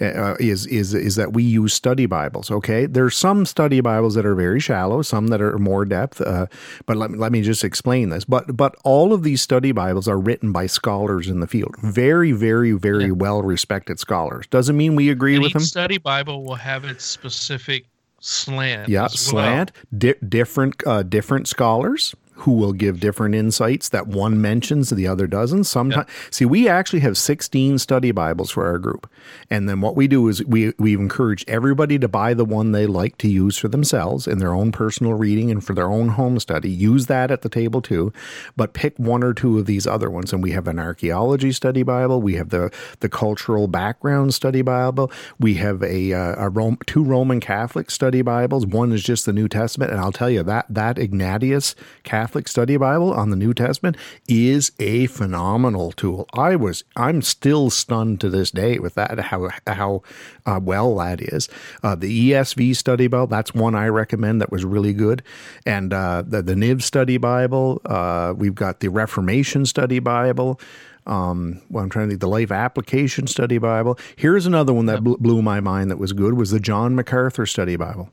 uh, 0.01 0.35
is 0.39 0.67
is 0.67 0.93
is 0.95 1.17
that 1.17 1.33
we 1.33 1.43
use 1.43 1.73
study 1.73 2.07
Bibles. 2.07 2.51
Okay, 2.51 2.87
there's 2.87 3.17
some 3.17 3.47
study 3.47 3.81
Bibles 3.81 4.15
that 4.15 4.27
are 4.27 4.35
very 4.35 4.61
shallow, 4.61 5.03
some 5.03 5.29
that 5.29 5.41
are 5.41 5.59
more 5.59 5.85
depth. 5.85 6.21
Uh, 6.21 6.47
but 6.87 6.97
let 6.97 7.11
me, 7.11 7.19
let 7.19 7.33
me 7.33 7.43
just 7.43 7.65
explain 7.65 8.11
this. 8.11 8.25
But 8.25 8.57
but 8.57 8.77
all 8.85 9.13
of 9.13 9.23
these 9.23 9.41
study 9.41 9.73
Bibles 9.73 10.07
are 10.09 10.19
written 10.19 10.53
by 10.53 10.67
scholars 10.67 11.29
in 11.29 11.41
the 11.41 11.47
field, 11.47 11.77
very 11.83 12.33
very 12.33 12.73
very 12.73 13.11
well 13.11 13.43
respected 13.43 13.99
scholars. 13.99 14.47
Doesn't 14.49 14.77
mean 14.77 14.95
we 14.95 15.09
agree 15.11 15.35
And 15.35 15.43
with 15.43 15.51
each 15.51 15.55
them. 15.55 15.63
study 15.63 15.99
Bible 15.99 16.45
will 16.45 16.57
have 16.57 16.85
its 16.85 17.14
specific 17.15 17.87
slant. 18.21 18.89
Yeah, 18.89 19.03
well. 19.03 19.09
slant. 19.09 19.73
Di- 19.97 20.15
different 20.27 20.83
uh, 20.87 21.03
different 21.03 21.49
scholars 21.49 22.15
who 22.37 22.53
will 22.53 22.73
give 22.73 23.01
different 23.01 23.35
insights 23.35 23.89
that 23.89 24.07
one 24.07 24.41
mentions 24.41 24.91
the 24.91 25.07
other 25.07 25.27
doesn't. 25.27 25.65
Sometimes, 25.65 26.09
see, 26.31 26.45
we 26.45 26.69
actually 26.69 27.01
have 27.01 27.17
sixteen 27.17 27.79
study 27.79 28.11
Bibles 28.11 28.51
for 28.51 28.67
our 28.67 28.79
group, 28.79 29.09
and 29.51 29.69
then 29.69 29.81
what 29.81 29.97
we 29.97 30.09
do 30.09 30.29
is 30.29 30.45
we 30.45 30.73
we 30.79 30.95
encourage 30.95 31.45
everybody 31.47 31.99
to 31.99 32.09
buy 32.09 32.35
the 32.35 32.45
one 32.45 32.73
they 32.73 32.87
like 32.87 33.17
to 33.19 33.29
use 33.29 33.57
for 33.57 33.69
themselves 33.69 34.27
in 34.27 34.39
their 34.39 34.53
own 34.53 34.73
personal 34.73 35.15
reading 35.15 35.51
and 35.51 35.65
for 35.65 35.75
their 35.75 35.89
own 35.89 36.11
home 36.11 36.41
study. 36.41 36.71
Use 36.71 37.07
that 37.07 37.31
at 37.31 37.43
the 37.43 37.49
table 37.49 37.81
too, 37.81 38.13
but 38.57 38.73
pick 38.75 38.99
one 38.99 39.23
or 39.23 39.33
two 39.33 39.59
of 39.59 39.67
these 39.67 39.87
other 39.87 40.11
ones. 40.11 40.33
And 40.33 40.43
we 40.43 40.51
have 40.51 40.67
an 40.67 40.81
archaeology 40.81 41.53
study 41.53 41.85
Bible. 41.85 42.21
We 42.21 42.35
have 42.35 42.51
the 42.51 42.73
the 42.99 43.09
cultural 43.09 43.69
background 43.69 44.35
study 44.35 44.63
Bible. 44.63 45.13
We 45.39 45.55
have 45.55 45.83
a, 45.85 46.13
uh, 46.13 46.47
a 46.47 46.49
Rome, 46.49 46.79
two 46.87 47.05
Roman 47.05 47.39
Catholic 47.39 47.91
study 47.91 48.23
Bibles. 48.23 48.67
One 48.67 48.91
is 48.91 49.05
just 49.05 49.25
the 49.25 49.33
New 49.33 49.47
Testament, 49.47 49.93
and 49.93 50.01
I'll 50.01 50.11
tell 50.11 50.31
you 50.31 50.43
that 50.43 50.67
that 50.69 50.99
Ignatius 50.99 51.77
Catholic 52.03 52.25
study 52.49 52.77
Bible 52.77 53.13
on 53.13 53.31
the 53.31 53.37
New 53.37 53.55
Testament 53.55 53.97
is 54.29 54.73
a 54.79 55.07
phenomenal 55.07 55.93
tool. 55.93 56.29
I 56.35 56.57
was 56.57 56.85
I'm 56.97 57.23
still 57.23 57.71
stunned 57.71 58.21
to 58.21 58.29
this 58.29 58.51
day 58.51 58.79
with 58.79 58.95
that 58.95 59.19
how 59.19 59.51
how 59.67 60.03
uh, 60.45 60.61
well 60.63 60.97
that 60.97 61.21
is. 61.21 61.49
Uh, 61.83 61.95
the 61.95 62.31
ESV 62.31 62.77
study 62.77 63.07
Bible 63.07 63.27
that's 63.29 63.55
one 63.55 63.75
I 63.75 63.89
recommend 63.89 64.41
that 64.41 64.51
was 64.51 64.65
really 64.65 64.93
good, 64.93 65.23
and 65.65 65.93
uh, 65.93 66.23
the 66.27 66.43
the 66.43 66.55
Niv 66.55 66.83
study 66.83 67.17
Bible. 67.17 67.81
Uh, 67.85 68.35
we've 68.37 68.55
got 68.55 68.81
the 68.81 68.89
Reformation 68.89 69.67
study 69.67 69.99
Bible 69.99 70.61
um, 71.07 71.61
well, 71.71 71.85
I'm 71.85 71.91
trying 71.91 72.07
to 72.07 72.13
think 72.13 72.21
the 72.21 72.29
Life 72.29 72.51
Application 72.51 73.27
Study 73.27 73.59
Bible. 73.59 73.99
Here's 74.17 74.47
another 74.47 74.73
one 74.73 74.87
that 74.87 75.05
bl- 75.05 75.17
blew 75.19 75.43
my 75.43 75.61
mind 75.61 75.91
that 75.91 75.99
was 75.99 76.13
good 76.13 76.35
was 76.35 76.51
the 76.51 76.61
John 76.61 76.95
MacArthur 76.95 77.47
Study 77.47 77.77
Bible. 77.77 78.11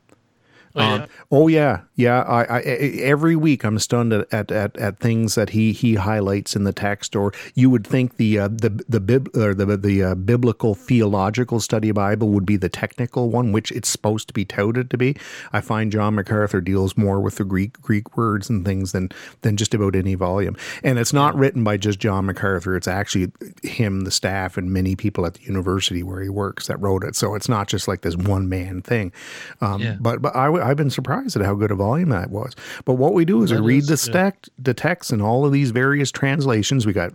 Oh, 0.76 0.82
yeah. 0.82 0.94
Um, 0.94 1.08
oh 1.32 1.48
yeah, 1.48 1.82
yeah. 1.96 2.22
I, 2.22 2.44
I, 2.44 2.60
every 2.62 3.36
week 3.36 3.64
I'm 3.64 3.80
stunned 3.80 4.14
at, 4.14 4.34
at, 4.34 4.52
at, 4.52 4.78
at 4.78 5.00
things 5.00 5.36
that 5.36 5.50
he 5.50 5.72
he 5.74 5.96
highlights 5.96 6.56
in 6.56 6.64
the 6.64 6.74
text. 6.74 7.16
Or 7.16 7.34
you 7.56 7.70
would 7.70 7.86
think 7.86 8.18
the 8.18 8.40
uh, 8.40 8.48
the 8.48 8.84
the 8.88 9.00
bib 9.00 9.36
or 9.36 9.54
the 9.54 9.78
the 9.78 10.04
uh, 10.04 10.16
biblical 10.16 10.76
theological 10.76 11.60
study 11.60 11.92
Bible 11.92 12.30
would 12.30 12.46
be 12.46 12.58
the 12.58 12.70
technical 12.70 13.30
one, 13.30 13.52
which 13.52 13.72
it's 13.72 13.90
supposed 13.90 14.28
to 14.30 14.34
be 14.34 14.46
touted 14.46 14.90
to 14.90 14.98
be. 14.98 15.16
I 15.52 15.62
find 15.62 15.92
John 15.92 16.16
MacArthur 16.16 16.62
deals 16.62 16.98
more 16.98 17.20
with 17.20 17.36
the 17.36 17.44
Greek 17.44 17.82
Greek 17.82 18.16
words 18.16 18.50
and 18.50 18.66
things 18.66 18.92
than 18.94 19.10
than 19.42 19.58
just 19.58 19.74
about 19.74 19.96
any 19.96 20.16
volume. 20.16 20.56
And 20.84 20.98
it's 21.00 21.14
not 21.14 21.36
written 21.36 21.64
by 21.64 21.78
just 21.78 22.00
John 22.00 22.26
MacArthur. 22.26 22.76
It's 22.76 22.88
actually 22.88 23.32
him, 23.64 24.02
the 24.02 24.12
staff, 24.12 24.58
and 24.58 24.72
many 24.72 24.96
people 24.96 25.26
at 25.26 25.34
the 25.34 25.44
university 25.44 26.04
where 26.04 26.22
he 26.22 26.30
works 26.30 26.68
that 26.68 26.78
wrote 26.80 27.04
it. 27.04 27.16
So 27.16 27.36
it's 27.36 27.50
not 27.50 27.68
just 27.68 27.88
like 27.88 28.02
this 28.02 28.16
one 28.16 28.48
man 28.48 28.82
thing. 28.82 29.12
Um, 29.60 29.82
Yeah. 29.82 29.98
But 30.00 30.22
but 30.22 30.36
I, 30.36 30.46
I've 30.62 30.78
been 30.78 30.90
surprised 30.90 31.36
at 31.36 31.44
how 31.44 31.56
good 31.56 31.72
a 31.72 31.76
volume 31.76 32.10
that 32.10 32.30
was. 32.30 32.56
But 32.86 32.94
what 32.94 33.14
we 33.14 33.26
do 33.26 33.44
is 33.44 33.50
That 33.50 33.62
we 33.62 33.74
read 33.76 33.84
is, 33.84 33.88
the 33.88 33.94
yeah. 33.94 33.96
stack, 34.14 34.48
the 34.58 34.74
text, 34.74 35.12
and 35.12 35.22
all 35.22 35.46
of 35.46 35.52
these 35.52 35.72
various 35.72 36.12
translations. 36.12 36.86
We 36.86 36.94
got 36.94 37.12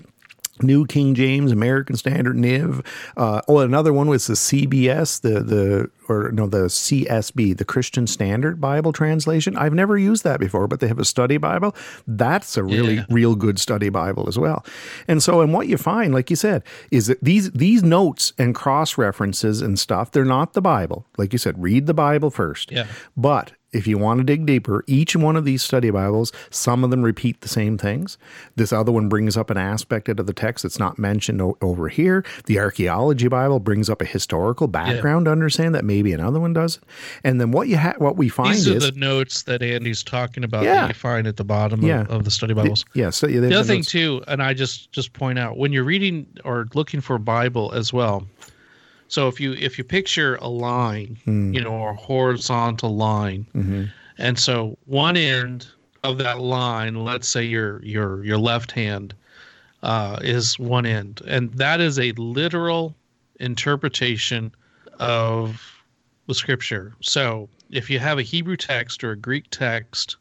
New 0.63 0.87
King 0.87 1.15
James, 1.15 1.53
American 1.53 1.97
Standard, 1.97 2.37
NIV. 2.37 2.85
Uh, 3.17 3.43
oh, 3.49 3.59
another 3.59 3.93
one 3.93 4.09
was 4.09 4.27
the 4.27 4.35
CBS, 4.35 5.21
the 5.21 5.41
the 5.41 5.91
or 6.09 6.31
no, 6.33 6.47
the 6.47 6.67
CSB, 6.69 7.57
the 7.57 7.65
Christian 7.65 8.07
Standard 8.07 8.61
Bible 8.61 8.93
translation. 8.93 9.57
I've 9.57 9.75
never 9.75 9.99
used 9.99 10.23
that 10.25 10.39
before, 10.41 10.69
but 10.69 10.81
they 10.81 10.89
have 10.89 10.99
a 11.01 11.05
study 11.05 11.37
Bible. 11.37 11.75
That's 12.07 12.57
a 12.57 12.63
really 12.63 12.97
Yeah. 12.97 13.05
real 13.11 13.35
good 13.35 13.59
study 13.59 13.89
Bible 13.89 14.29
as 14.29 14.39
well. 14.39 14.65
And 15.09 15.23
so, 15.23 15.41
and 15.41 15.53
what 15.53 15.67
you 15.69 15.77
find, 15.77 16.15
like 16.15 16.31
you 16.31 16.37
said, 16.37 16.63
is 16.91 17.07
that 17.09 17.23
these 17.23 17.51
these 17.51 17.83
notes 17.83 18.33
and 18.39 18.55
cross 18.55 18.97
references 18.97 19.61
and 19.63 19.79
stuff, 19.79 20.13
they're 20.13 20.25
not 20.25 20.53
the 20.55 20.63
Bible. 20.63 21.07
Like 21.19 21.33
you 21.33 21.39
said, 21.39 21.61
read 21.63 21.87
the 21.87 21.95
Bible 21.95 22.31
first. 22.31 22.71
Yeah. 22.71 22.87
But 23.17 23.53
if 23.77 23.87
you 23.87 23.99
want 23.99 24.19
to 24.19 24.25
dig 24.25 24.47
deeper, 24.47 24.83
each 24.87 25.15
one 25.15 25.37
of 25.37 25.45
these 25.45 25.63
study 25.63 25.91
Bibles, 25.91 26.33
some 26.51 26.83
of 26.83 26.91
them 26.91 27.03
repeat 27.03 27.41
the 27.43 27.49
same 27.49 27.77
things. 27.79 28.17
This 28.57 28.73
other 28.73 28.91
one 28.91 29.09
brings 29.09 29.37
up 29.37 29.51
an 29.51 29.57
aspect 29.59 30.09
out 30.09 30.19
of 30.19 30.27
the 30.27 30.33
text 30.33 30.63
that's 30.63 30.79
not 30.79 30.99
mentioned 30.99 31.41
o- 31.43 31.57
over 31.61 31.89
here. 31.89 32.25
The 32.47 32.59
archaeology 32.59 33.29
Bible 33.29 33.61
brings 33.61 33.89
up 33.91 34.01
a 34.03 34.05
historical 34.07 34.67
background 34.67 35.27
to 35.27 35.33
understand 35.33 35.75
that 35.75 35.85
maybe 35.85 36.13
another 36.13 36.41
one 36.41 36.53
doesn't. 36.53 36.83
And 37.23 37.41
then 37.41 37.51
what 37.53 37.69
you 37.69 37.77
ha- 37.77 37.95
what 37.99 38.17
we 38.17 38.29
find 38.29 38.55
These 38.55 38.69
are 38.69 38.77
is 38.77 38.91
the 38.91 38.99
notes 38.99 39.43
that 39.43 39.63
Andy's 39.63 40.03
talking 40.03 40.43
about 40.45 40.65
Yeah. 40.65 40.75
that 40.83 40.89
you 40.89 40.95
find 40.95 41.27
at 41.27 41.37
the 41.37 41.45
bottom 41.45 41.83
Yeah. 41.83 42.01
of, 42.03 42.11
of 42.11 42.25
the 42.25 42.31
study 42.31 42.55
Bibles. 42.55 42.85
yeah. 42.95 43.11
So 43.11 43.27
yeah, 43.29 43.41
the 43.41 43.55
other 43.55 43.65
thing 43.65 43.83
too, 43.83 44.23
and 44.27 44.43
I 44.43 44.55
just 44.55 44.91
just 44.93 45.13
point 45.13 45.39
out 45.39 45.57
when 45.59 45.73
you're 45.73 45.85
reading 45.85 46.27
or 46.45 46.67
looking 46.75 47.01
for 47.01 47.17
a 47.17 47.21
Bible 47.21 47.73
as 47.75 47.93
well. 47.93 48.27
So 49.09 49.29
if 49.29 49.41
you 49.41 49.53
if 49.55 49.79
you 49.79 49.85
picture 49.85 50.37
a 50.37 50.49
line, 50.49 51.19
Hmm. 51.25 51.55
you 51.55 51.61
know, 51.61 51.71
or 51.73 51.91
a 51.91 51.97
horizontal 51.97 52.97
line, 52.97 53.47
Mm-hmm. 53.55 53.85
and 54.19 54.39
so 54.39 54.77
one 54.87 55.17
end 55.17 55.67
of 56.03 56.19
that 56.19 56.41
line, 56.41 56.95
let's 57.05 57.29
say 57.29 57.45
your 57.45 57.83
your 57.85 58.25
your 58.25 58.39
left 58.39 58.73
hand, 58.73 59.15
uh, 59.83 60.19
is 60.23 60.59
one 60.59 60.87
end, 60.87 61.23
and 61.27 61.53
that 61.55 61.81
is 61.81 61.99
a 61.99 62.13
literal 62.13 62.95
interpretation 63.39 64.53
of 64.99 65.61
the 66.27 66.35
scripture. 66.35 66.95
So 67.01 67.49
if 67.71 67.89
you 67.91 67.99
have 67.99 68.19
a 68.19 68.23
Hebrew 68.23 68.57
text 68.57 69.05
or 69.05 69.13
a 69.13 69.17
Greek 69.17 69.45
text, 69.51 70.17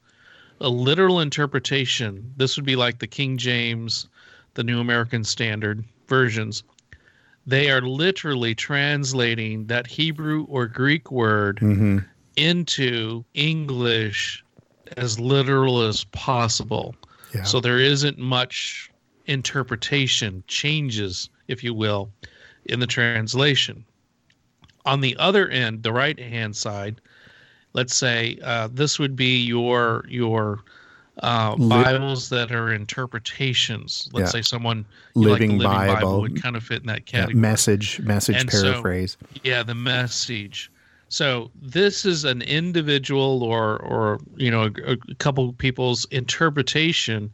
a 0.61 0.69
literal 0.69 1.19
interpretation, 1.21 2.33
this 2.37 2.55
would 2.55 2.65
be 2.65 2.75
like 2.75 2.99
the 2.99 3.07
King 3.07 3.37
James, 3.37 4.07
the 4.53 4.63
New 4.63 4.79
American 4.79 5.23
Standard 5.23 5.83
versions. 6.07 6.63
They 7.45 7.69
are 7.69 7.81
literally 7.81 8.55
translating 8.55 9.67
that 9.67 9.87
Hebrew 9.87 10.45
or 10.49 10.67
Greek 10.67 11.11
word 11.11 11.59
Mm-hmm. 11.61 11.99
into 12.35 13.23
English 13.33 14.43
as 14.97 15.19
literal 15.19 15.81
as 15.81 16.03
possible. 16.05 16.95
Yeah. 17.33 17.43
So 17.43 17.59
there 17.59 17.79
isn't 17.79 18.17
much 18.17 18.89
interpretation, 19.25 20.43
changes, 20.47 21.29
if 21.47 21.63
you 21.63 21.73
will, 21.73 22.11
in 22.65 22.79
the 22.79 22.87
translation. 22.87 23.85
On 24.85 25.01
the 25.01 25.15
other 25.17 25.47
end, 25.49 25.83
the 25.83 25.93
right 25.93 26.19
hand 26.19 26.55
side, 26.55 27.01
let's 27.73 27.95
say 27.95 28.37
uh, 28.43 28.69
this 28.71 28.99
would 28.99 29.15
be 29.15 29.43
your 29.43 30.05
your 30.07 30.59
uh, 31.23 31.55
Li- 31.57 31.69
Bibles 31.69 32.29
that 32.29 32.51
are 32.51 32.71
interpretations. 32.73 34.09
Let's 34.13 34.27
Yeah. 34.33 34.39
say 34.39 34.41
someone 34.41 34.85
you 35.15 35.21
like 35.23 35.39
Living 35.39 35.57
Living 35.57 35.63
Bible. 35.71 35.93
Bible. 35.93 36.21
would 36.21 36.41
kind 36.41 36.55
of 36.55 36.63
fit 36.63 36.81
in 36.81 36.87
that 36.87 37.01
Yeah, 37.07 37.21
category. 37.21 37.35
message 37.35 37.99
message 38.01 38.35
And 38.41 38.51
so- 38.51 38.63
paraphrase. 38.71 39.17
Yeah, 39.43 39.63
the 39.63 39.75
message. 39.75 40.71
So 41.09 41.51
this 41.61 42.03
is 42.05 42.25
an 42.25 42.41
individual 42.41 43.43
or 43.43 43.77
or 43.77 44.19
you 44.35 44.51
know 44.51 44.63
a, 44.85 44.91
a 45.11 45.15
couple 45.19 45.53
people's 45.53 46.05
interpretation, 46.11 47.31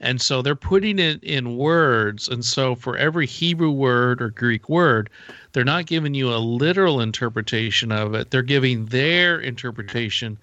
and 0.00 0.20
so 0.20 0.42
they're 0.42 0.54
putting 0.56 0.98
it 0.98 1.22
in 1.22 1.56
words. 1.56 2.28
And 2.28 2.44
so 2.44 2.74
for 2.74 2.96
every 2.96 3.26
Hebrew 3.26 3.70
word 3.70 4.20
or 4.20 4.30
Greek 4.30 4.68
word, 4.68 5.08
they're 5.52 5.64
not 5.64 5.86
giving 5.86 6.14
you 6.14 6.34
a 6.34 6.36
literal 6.38 7.00
interpretation 7.00 7.92
of 7.92 8.14
it. 8.14 8.30
They're 8.30 8.42
giving 8.42 8.86
their 8.86 9.38
interpretation 9.40 10.36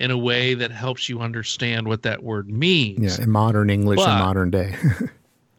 in 0.00 0.10
a 0.10 0.18
way 0.18 0.54
that 0.54 0.70
helps 0.72 1.08
you 1.08 1.20
understand 1.20 1.86
what 1.86 2.02
that 2.02 2.22
word 2.24 2.48
means. 2.50 3.18
yeah, 3.18 3.24
in 3.24 3.30
modern 3.30 3.70
English 3.70 3.98
But- 3.98 4.08
and 4.08 4.18
modern 4.18 4.50
day. 4.50 4.74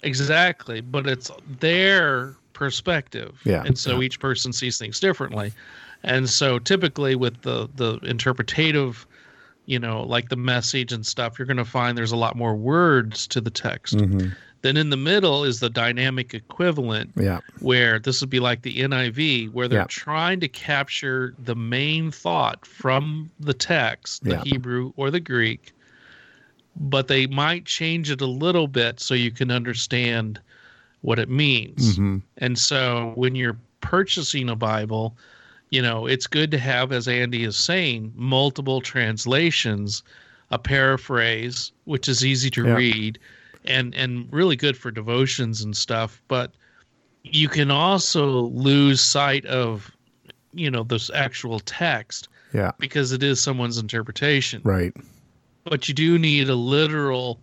Exactly, 0.03 0.81
but 0.81 1.05
it's 1.07 1.29
their 1.60 2.36
perspective. 2.53 3.39
Yeah, 3.45 3.63
And 3.63 3.77
so 3.77 3.98
yeah. 4.00 4.05
each 4.05 4.19
person 4.19 4.51
sees 4.51 4.77
things 4.79 5.00
differently. 5.00 5.53
And 6.03 6.27
so 6.27 6.57
typically 6.57 7.15
with 7.15 7.39
the 7.43 7.69
the 7.75 7.98
interpretative, 8.01 9.05
you 9.67 9.77
know, 9.77 10.01
like 10.01 10.29
the 10.29 10.36
message 10.36 10.91
and 10.91 11.05
stuff, 11.05 11.38
you're 11.38 11.45
going 11.45 11.57
to 11.57 11.65
find 11.65 11.95
there's 11.95 12.12
a 12.12 12.17
lot 12.17 12.36
more 12.36 12.55
words 12.55 13.27
to 13.27 13.41
the 13.41 13.51
text. 13.51 13.95
Mhm. 13.95 14.36
Then 14.61 14.77
in 14.77 14.89
the 14.91 14.97
middle 14.97 15.43
is 15.43 15.59
the 15.59 15.69
dynamic 15.69 16.33
equivalent 16.33 17.11
Yeah, 17.15 17.39
where 17.59 17.97
this 17.99 18.21
would 18.21 18.29
be 18.29 18.39
like 18.39 18.61
the 18.61 18.79
NIV, 18.79 19.51
where 19.51 19.67
they're 19.67 19.79
Yeah. 19.79 19.85
trying 19.89 20.39
to 20.41 20.47
capture 20.47 21.33
the 21.43 21.55
main 21.55 22.11
thought 22.11 22.65
from 22.65 23.31
the 23.39 23.53
text, 23.53 24.23
the 24.23 24.31
Yeah. 24.31 24.43
Hebrew 24.43 24.93
or 24.97 25.09
the 25.09 25.19
Greek, 25.19 25.73
but 26.75 27.07
they 27.07 27.25
might 27.27 27.65
change 27.65 28.11
it 28.11 28.21
a 28.21 28.27
little 28.27 28.67
bit 28.67 28.99
so 28.99 29.13
you 29.15 29.31
can 29.31 29.49
understand 29.51 30.39
what 31.01 31.17
it 31.17 31.29
means. 31.29 31.97
Mhm. 31.97 32.21
And 32.37 32.57
so 32.59 33.13
when 33.15 33.33
you're 33.33 33.57
purchasing 33.81 34.47
a 34.49 34.55
Bible, 34.55 35.17
you 35.71 35.81
know, 35.81 36.05
it's 36.05 36.27
good 36.27 36.51
to 36.51 36.59
have, 36.59 36.91
as 36.91 37.07
Andy 37.07 37.43
is 37.43 37.57
saying, 37.57 38.13
multiple 38.15 38.79
translations, 38.81 40.03
a 40.51 40.59
paraphrase, 40.59 41.71
which 41.85 42.07
is 42.07 42.23
easy 42.23 42.51
to 42.51 42.65
Yeah. 42.65 42.75
read 42.75 43.19
and 43.65 43.93
and 43.95 44.27
really 44.31 44.55
good 44.55 44.77
for 44.77 44.91
devotions 44.91 45.61
and 45.61 45.75
stuff, 45.75 46.21
but 46.27 46.51
you 47.23 47.47
can 47.47 47.69
also 47.71 48.41
lose 48.41 49.01
sight 49.01 49.45
of 49.45 49.91
you 50.53 50.69
know 50.69 50.83
this 50.83 51.09
actual 51.13 51.59
text 51.59 52.27
yeah, 52.53 52.71
because 52.79 53.11
it 53.11 53.23
is 53.23 53.39
someone's 53.41 53.77
interpretation 53.77 54.61
right. 54.65 54.93
but 55.63 55.87
you 55.87 55.93
do 55.93 56.17
need 56.19 56.49
a 56.49 56.55
literal 56.55 57.39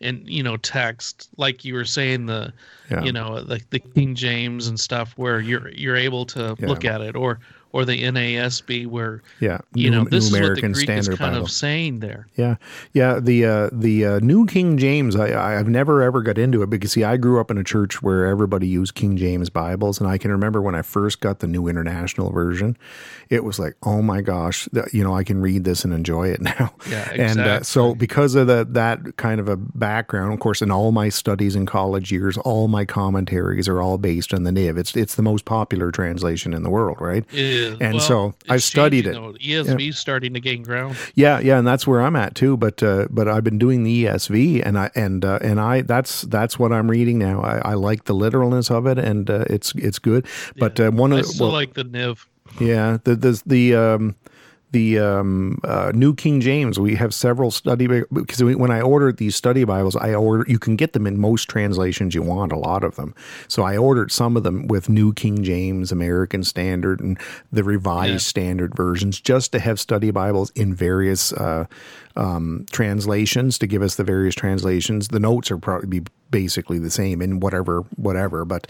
and 0.00 0.28
you 0.28 0.42
know 0.42 0.56
text 0.58 1.28
like 1.38 1.64
you 1.64 1.72
were 1.74 1.84
saying 1.84 2.26
the 2.26 2.52
Yeah. 2.90 3.04
you 3.04 3.12
know 3.12 3.42
like 3.46 3.70
the 3.70 3.78
king 3.78 4.14
james 4.14 4.66
and 4.66 4.78
stuff 4.78 5.12
where 5.16 5.40
you're 5.40 5.70
you're 5.70 5.96
able 5.96 6.26
to 6.26 6.56
Yeah. 6.58 6.66
look 6.68 6.84
at 6.84 7.00
it 7.00 7.16
or 7.16 7.38
or 7.72 7.84
the 7.84 8.02
nasb 8.02 8.86
where 8.86 9.22
Yeah, 9.40 9.58
you 9.74 9.90
New- 9.90 9.96
know 9.98 10.04
this 10.04 10.12
New 10.12 10.18
is 10.18 10.34
American 10.34 10.72
what 10.72 10.78
the 10.80 10.86
greek 10.86 10.98
is 10.98 11.08
kind 11.08 11.18
Bible. 11.18 11.44
of 11.44 11.50
saying 11.50 12.00
there 12.00 12.26
Yeah, 12.36 12.56
yeah. 12.92 13.18
The 13.20 13.44
uh, 13.46 13.70
the 13.72 14.06
uh, 14.06 14.18
New 14.20 14.46
King 14.46 14.78
James, 14.78 15.16
I, 15.16 15.58
I've 15.58 15.68
never 15.68 16.02
ever 16.02 16.22
got 16.22 16.38
into 16.38 16.62
it 16.62 16.70
because 16.70 16.92
see, 16.92 17.04
I 17.04 17.16
grew 17.16 17.40
up 17.40 17.50
in 17.50 17.58
a 17.58 17.64
church 17.64 18.02
where 18.02 18.26
everybody 18.26 18.66
used 18.66 18.94
King 18.94 19.16
James 19.16 19.50
Bibles, 19.50 20.00
and 20.00 20.08
I 20.08 20.18
can 20.18 20.30
remember 20.30 20.60
when 20.60 20.74
I 20.74 20.82
first 20.82 21.20
got 21.20 21.38
the 21.40 21.46
New 21.46 21.68
International 21.68 22.30
Version, 22.30 22.76
it 23.30 23.44
was 23.44 23.58
like, 23.58 23.74
oh 23.82 24.02
my 24.02 24.20
gosh, 24.20 24.68
you 24.92 25.02
know, 25.02 25.14
I 25.14 25.24
can 25.24 25.40
read 25.40 25.64
this 25.64 25.84
and 25.84 25.92
enjoy 25.94 26.28
it 26.28 26.40
now. 26.42 26.74
Yeah, 26.90 27.08
exactly. 27.10 27.24
And 27.24 27.40
uh, 27.40 27.62
so 27.62 27.94
because 27.94 28.34
of 28.34 28.46
the, 28.46 28.66
that 28.70 29.16
kind 29.16 29.40
of 29.40 29.48
a 29.48 29.56
background, 29.56 30.32
of 30.34 30.40
course, 30.40 30.62
in 30.62 30.70
all 30.70 30.92
my 30.92 31.08
studies 31.08 31.56
in 31.56 31.66
college 31.66 32.12
years, 32.12 32.36
all 32.38 32.68
my 32.68 32.84
commentaries 32.84 33.68
are 33.68 33.80
all 33.80 33.98
based 33.98 34.34
on 34.34 34.44
the 34.44 34.50
NIV. 34.50 34.78
It's 34.78 34.96
it's 34.96 35.14
the 35.14 35.22
most 35.22 35.44
popular 35.44 35.90
translation 35.90 36.52
in 36.52 36.62
the 36.62 36.70
world, 36.70 36.98
right? 37.00 37.24
It 37.32 37.61
is. 37.62 37.78
And 37.80 37.94
Well, 37.94 38.00
so 38.00 38.34
I've 38.48 38.62
studied 38.62 39.06
it. 39.06 39.14
though. 39.14 39.32
ESV 39.34 39.88
is 39.88 39.98
starting 39.98 40.34
to 40.34 40.40
gain 40.40 40.62
ground 40.62 40.96
Yeah, 41.14 41.40
yeah, 41.40 41.58
and 41.58 41.66
that's 41.66 41.86
where 41.86 42.02
I'm 42.02 42.16
at 42.16 42.34
too. 42.34 42.56
But 42.56 42.82
uh, 42.82 43.06
but 43.10 43.28
I've 43.28 43.44
been 43.44 43.58
doing 43.58 43.84
the 43.84 44.04
ESV, 44.04 44.62
and 44.66 44.78
I 44.78 44.90
and 44.94 45.24
uh, 45.24 45.38
and 45.42 45.60
I 45.60 45.82
that's 45.82 46.22
that's 46.22 46.58
what 46.58 46.72
I'm 46.72 46.90
reading 46.90 47.18
now. 47.18 47.40
I, 47.40 47.72
I 47.72 47.74
like 47.74 48.04
the 48.04 48.14
literalness 48.14 48.70
of 48.70 48.86
it, 48.86 48.98
and 48.98 49.30
uh, 49.30 49.44
it's 49.48 49.72
it's 49.76 49.98
good. 49.98 50.26
But 50.58 50.78
uh, 50.80 50.90
one 50.90 51.12
i 51.12 51.20
of 51.20 51.26
the 51.26 51.32
still 51.32 51.46
well, 51.46 51.54
like 51.54 51.74
the 51.74 51.84
niv 51.84 52.26
yeah 52.60 52.98
the 53.04 53.16
the 53.16 53.42
the 53.46 53.74
um, 53.74 54.14
the 54.72 54.98
um, 54.98 55.58
uh, 55.64 55.92
New 55.94 56.14
King 56.14 56.40
James. 56.40 56.78
We 56.78 56.94
have 56.96 57.14
several 57.14 57.50
study 57.50 57.86
because 57.86 58.42
when 58.42 58.70
I 58.70 58.80
ordered 58.80 59.18
these 59.18 59.36
study 59.36 59.64
Bibles, 59.64 59.96
I 59.96 60.14
order 60.14 60.44
you 60.48 60.58
can 60.58 60.76
get 60.76 60.92
them 60.92 61.06
in 61.06 61.18
most 61.20 61.48
translations 61.48 62.14
you 62.14 62.22
want, 62.22 62.52
a 62.52 62.58
lot 62.58 62.82
of 62.82 62.96
them. 62.96 63.14
So 63.48 63.62
I 63.62 63.76
ordered 63.76 64.10
some 64.10 64.36
of 64.36 64.42
them 64.42 64.66
with 64.66 64.88
New 64.88 65.12
King 65.12 65.44
James, 65.44 65.92
American 65.92 66.42
Standard, 66.42 67.00
and 67.00 67.18
the 67.52 67.62
Revised 67.62 68.12
Yeah. 68.12 68.18
Standard 68.18 68.74
versions, 68.74 69.20
just 69.20 69.52
to 69.52 69.58
have 69.60 69.78
study 69.78 70.10
Bibles 70.10 70.50
in 70.50 70.74
various 70.74 71.32
uh, 71.32 71.66
um, 72.16 72.66
translations 72.72 73.58
to 73.58 73.66
give 73.66 73.82
us 73.82 73.96
the 73.96 74.04
various 74.04 74.34
translations. 74.34 75.08
The 75.08 75.20
notes 75.20 75.50
are 75.50 75.58
probably 75.58 76.00
be 76.00 76.02
basically 76.30 76.78
the 76.78 76.90
same 76.90 77.20
in 77.20 77.40
whatever 77.40 77.82
whatever, 77.96 78.44
but 78.44 78.66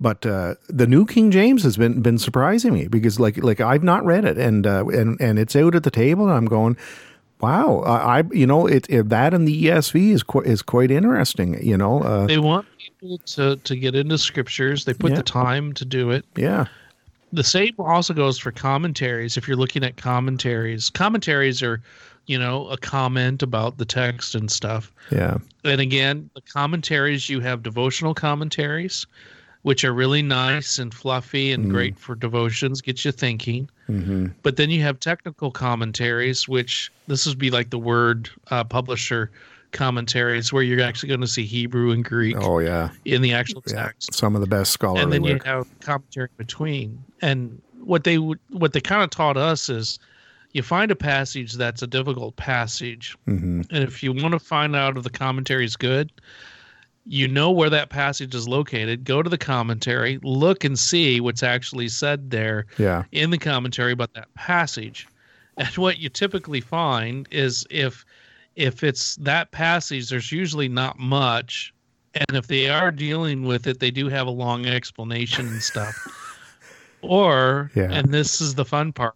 but 0.00 0.24
uh, 0.26 0.54
the 0.68 0.86
New 0.86 1.06
King 1.06 1.30
James 1.30 1.62
has 1.62 1.76
been 1.76 2.02
been 2.02 2.18
surprising 2.18 2.72
me 2.74 2.88
because 2.88 3.20
like 3.20 3.36
like 3.42 3.60
I've 3.60 3.84
not 3.84 4.04
read 4.04 4.24
it 4.24 4.38
and 4.38 4.66
uh, 4.66 4.84
and 4.86 5.20
and 5.20 5.38
it's 5.38 5.56
out 5.56 5.74
at 5.74 5.82
the 5.82 5.90
table 5.90 6.26
and 6.26 6.34
I'm 6.36 6.46
going. 6.46 6.76
Wow, 7.40 7.80
I, 7.80 8.20
I 8.20 8.22
you 8.32 8.46
know 8.46 8.66
it, 8.66 8.86
it 8.88 9.10
that 9.10 9.34
and 9.34 9.46
the 9.46 9.64
ESV 9.66 10.10
is 10.12 10.22
quite 10.22 10.46
is 10.46 10.62
quite 10.62 10.90
interesting. 10.90 11.62
You 11.62 11.76
know, 11.76 12.00
uh, 12.02 12.26
they 12.26 12.38
want 12.38 12.66
people 12.78 13.18
to 13.18 13.56
to 13.56 13.76
get 13.76 13.94
into 13.94 14.16
scriptures 14.16 14.84
they 14.86 14.94
put 14.94 15.12
Yeah. 15.12 15.16
the 15.16 15.22
time 15.24 15.72
to 15.74 15.84
do 15.84 16.10
it 16.10 16.24
yeah, 16.36 16.66
The 17.32 17.44
same 17.44 17.74
also 17.78 18.14
goes 18.14 18.38
for 18.38 18.50
commentaries. 18.52 19.36
If 19.36 19.46
you're 19.46 19.56
looking 19.58 19.82
at 19.84 19.96
commentaries, 19.96 20.88
commentaries 20.88 21.62
are, 21.62 21.82
you 22.26 22.38
know, 22.38 22.68
a 22.68 22.76
comment 22.76 23.42
about 23.42 23.78
the 23.78 23.84
text 23.84 24.34
and 24.34 24.50
stuff. 24.50 24.92
Yeah. 25.10 25.38
And 25.64 25.80
again, 25.80 26.30
the 26.34 26.42
commentaries 26.42 27.28
you 27.28 27.40
have 27.40 27.62
devotional 27.62 28.14
commentaries, 28.14 29.06
which 29.62 29.84
are 29.84 29.92
really 29.92 30.22
nice 30.22 30.78
and 30.78 30.92
fluffy 30.92 31.52
and 31.52 31.70
great 31.70 31.98
for 31.98 32.14
devotions, 32.14 32.80
get 32.80 33.04
you 33.04 33.12
thinking. 33.12 33.68
hmm 33.86 34.28
But 34.42 34.56
then 34.56 34.70
you 34.70 34.82
have 34.82 35.00
technical 35.00 35.50
commentaries, 35.50 36.48
which 36.48 36.90
this 37.06 37.26
would 37.26 37.38
be 37.38 37.50
like 37.50 37.70
the 37.70 37.78
word 37.78 38.30
uh, 38.50 38.64
publisher 38.64 39.30
commentaries, 39.72 40.52
where 40.52 40.62
you're 40.62 40.82
actually 40.82 41.08
going 41.08 41.20
to 41.20 41.26
see 41.26 41.44
Hebrew 41.44 41.90
and 41.90 42.04
Greek 42.04 42.36
Oh 42.38 42.58
yeah. 42.60 42.90
in 43.04 43.22
the 43.22 43.32
actual 43.32 43.62
Yeah. 43.66 43.84
text, 43.84 44.14
Some 44.14 44.34
of 44.34 44.40
the 44.40 44.46
best 44.46 44.70
scholarly 44.72 45.02
and 45.02 45.12
then 45.12 45.24
you 45.24 45.38
have 45.44 45.66
commentary 45.80 46.28
between. 46.36 47.02
And 47.20 47.60
what 47.80 48.04
they 48.04 48.18
would, 48.18 48.38
what 48.50 48.72
they 48.72 48.80
kind 48.80 49.02
of 49.02 49.10
taught 49.10 49.36
us 49.36 49.68
is, 49.68 49.98
you 50.54 50.62
find 50.62 50.90
a 50.90 50.96
passage 50.96 51.52
that's 51.52 51.82
a 51.82 51.86
difficult 51.86 52.36
passage, 52.36 53.16
hmm 53.26 53.60
and 53.70 53.84
if 53.84 54.02
you 54.02 54.12
want 54.12 54.32
to 54.32 54.38
find 54.38 54.74
out 54.74 54.96
if 54.96 55.02
the 55.02 55.10
commentary 55.10 55.64
is 55.64 55.76
good, 55.76 56.10
you 57.06 57.28
know 57.28 57.50
where 57.50 57.70
that 57.70 57.90
passage 57.90 58.34
is 58.34 58.48
located. 58.48 59.04
Go 59.04 59.22
to 59.22 59.28
the 59.28 59.38
commentary, 59.38 60.18
look 60.22 60.64
and 60.64 60.78
see 60.78 61.20
what's 61.20 61.42
actually 61.42 61.88
said 61.88 62.30
there 62.30 62.66
Yeah. 62.78 63.04
in 63.12 63.30
the 63.30 63.38
commentary 63.38 63.92
about 63.92 64.14
that 64.14 64.32
passage. 64.34 65.06
And 65.56 65.68
what 65.76 65.98
you 65.98 66.08
typically 66.08 66.60
find 66.60 67.28
is 67.30 67.66
if 67.70 68.04
if 68.56 68.84
it's 68.84 69.16
that 69.16 69.50
passage, 69.50 70.08
there's 70.08 70.30
usually 70.30 70.68
not 70.68 70.98
much. 70.98 71.72
And 72.14 72.36
if 72.36 72.46
they 72.46 72.68
are 72.68 72.92
dealing 72.92 73.42
with 73.42 73.66
it, 73.66 73.80
they 73.80 73.90
do 73.90 74.08
have 74.08 74.28
a 74.28 74.30
long 74.30 74.66
explanation 74.66 75.48
and 75.48 75.62
stuff. 75.62 75.96
Or, 77.02 77.70
Yeah. 77.74 77.90
and 77.90 78.14
this 78.14 78.40
is 78.40 78.54
the 78.54 78.64
fun 78.64 78.92
part, 78.92 79.14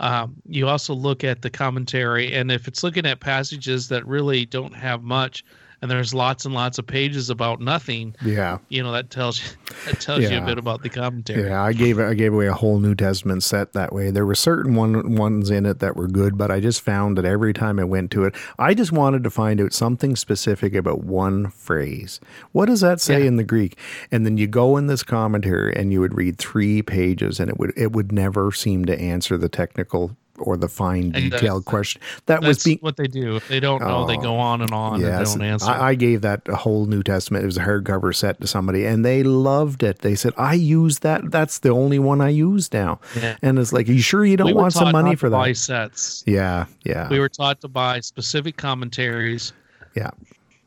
um, 0.00 0.34
you 0.48 0.68
also 0.68 0.94
look 0.94 1.24
at 1.24 1.42
the 1.42 1.50
commentary, 1.50 2.34
and 2.34 2.52
if 2.52 2.68
it's 2.68 2.82
looking 2.82 3.06
at 3.06 3.20
passages 3.20 3.88
that 3.88 4.06
really 4.06 4.46
don't 4.46 4.74
have 4.74 5.02
much, 5.02 5.44
and 5.80 5.90
there's 5.90 6.12
lots 6.12 6.44
and 6.44 6.54
lots 6.54 6.78
of 6.78 6.86
pages 6.86 7.30
about 7.30 7.60
nothing, 7.60 8.14
Yeah. 8.22 8.58
you 8.68 8.82
know 8.82 8.92
that 8.92 9.10
tells 9.10 9.40
you 9.40 9.48
that 9.86 10.00
tells 10.00 10.22
you 10.22 10.36
a 10.38 10.40
bit 10.40 10.58
about 10.58 10.82
the 10.82 10.88
commentary. 10.88 11.44
Yeah, 11.44 11.62
I 11.62 11.72
gave 11.72 11.98
I 12.00 12.14
gave 12.14 12.32
away 12.32 12.46
a 12.48 12.52
whole 12.52 12.78
New 12.80 12.94
Testament 12.94 13.42
set 13.42 13.72
that 13.74 13.92
way. 13.92 14.10
There 14.10 14.26
were 14.26 14.34
certain 14.34 14.74
one 14.74 15.14
ones 15.16 15.50
in 15.50 15.66
it 15.66 15.78
that 15.80 15.96
were 15.96 16.08
good, 16.08 16.36
but 16.36 16.50
I 16.50 16.60
just 16.60 16.80
found 16.80 17.16
that 17.18 17.24
every 17.24 17.52
time 17.52 17.78
I 17.78 17.84
went 17.84 18.10
to 18.12 18.24
it, 18.24 18.34
I 18.58 18.74
just 18.74 18.92
wanted 18.92 19.22
to 19.24 19.30
find 19.30 19.60
out 19.60 19.72
something 19.72 20.16
specific 20.16 20.74
about 20.74 21.04
one 21.04 21.50
phrase. 21.50 22.20
What 22.52 22.66
does 22.66 22.80
that 22.80 23.00
say 23.00 23.20
Yeah. 23.22 23.28
in 23.28 23.36
the 23.36 23.44
Greek? 23.44 23.78
And 24.10 24.24
then 24.26 24.36
you 24.38 24.46
go 24.46 24.76
in 24.76 24.86
this 24.88 25.02
commentary 25.02 25.74
and 25.76 25.92
you 25.92 26.00
would 26.00 26.16
read 26.16 26.38
three 26.38 26.82
pages, 26.82 27.38
and 27.40 27.48
it 27.50 27.58
would 27.58 27.72
it 27.76 27.92
would 27.92 28.12
never 28.12 28.50
seem 28.52 28.84
to 28.86 29.00
answer 29.00 29.36
the 29.38 29.48
technical 29.48 30.16
or 30.40 30.56
the 30.56 30.68
fine 30.68 31.10
detailed 31.12 31.64
question. 31.64 32.00
That 32.26 32.42
was 32.42 32.62
being 32.62 32.78
what 32.80 32.96
they 32.96 33.06
do. 33.06 33.36
If 33.36 33.48
they 33.48 33.60
don't 33.60 33.80
know, 33.80 34.06
they 34.06 34.16
Oh, 34.16 34.22
go 34.22 34.36
on 34.36 34.60
and 34.62 34.70
on 34.72 35.02
and 35.04 35.24
don't 35.24 35.42
answer. 35.42 35.70
I, 35.70 35.90
I 35.90 35.94
gave 35.94 36.20
that 36.22 36.42
a 36.48 36.56
whole 36.56 36.86
New 36.86 37.02
Testament. 37.02 37.42
It 37.42 37.46
was 37.46 37.56
a 37.56 37.64
hardcover 37.64 38.14
set 38.14 38.40
to 38.40 38.46
somebody, 38.46 38.84
and 38.84 39.04
they 39.04 39.22
loved 39.22 39.82
it. 39.82 40.00
They 40.00 40.14
said, 40.14 40.32
"I 40.36 40.54
use 40.54 41.00
that. 41.00 41.30
That's 41.30 41.58
the 41.60 41.70
only 41.70 41.98
one 41.98 42.20
I 42.20 42.28
use 42.30 42.72
now." 42.72 43.00
Yeah. 43.16 43.36
And 43.42 43.58
it's 43.58 43.72
like, 43.72 43.88
"Are 43.88 43.92
you 43.92 44.02
sure 44.02 44.24
you 44.24 44.36
don't 44.36 44.46
we 44.48 44.52
want 44.54 44.72
some 44.72 44.92
money 44.92 45.14
for 45.16 45.28
to 45.28 45.30
buy 45.30 45.48
that?" 45.48 45.56
sets. 45.56 46.24
Yeah, 46.26 46.66
yeah, 46.84 47.08
We 47.08 47.18
were 47.18 47.28
taught 47.28 47.60
to 47.60 47.68
buy 47.68 48.00
specific 48.00 48.56
commentaries, 48.56 49.52
yeah, 49.94 50.10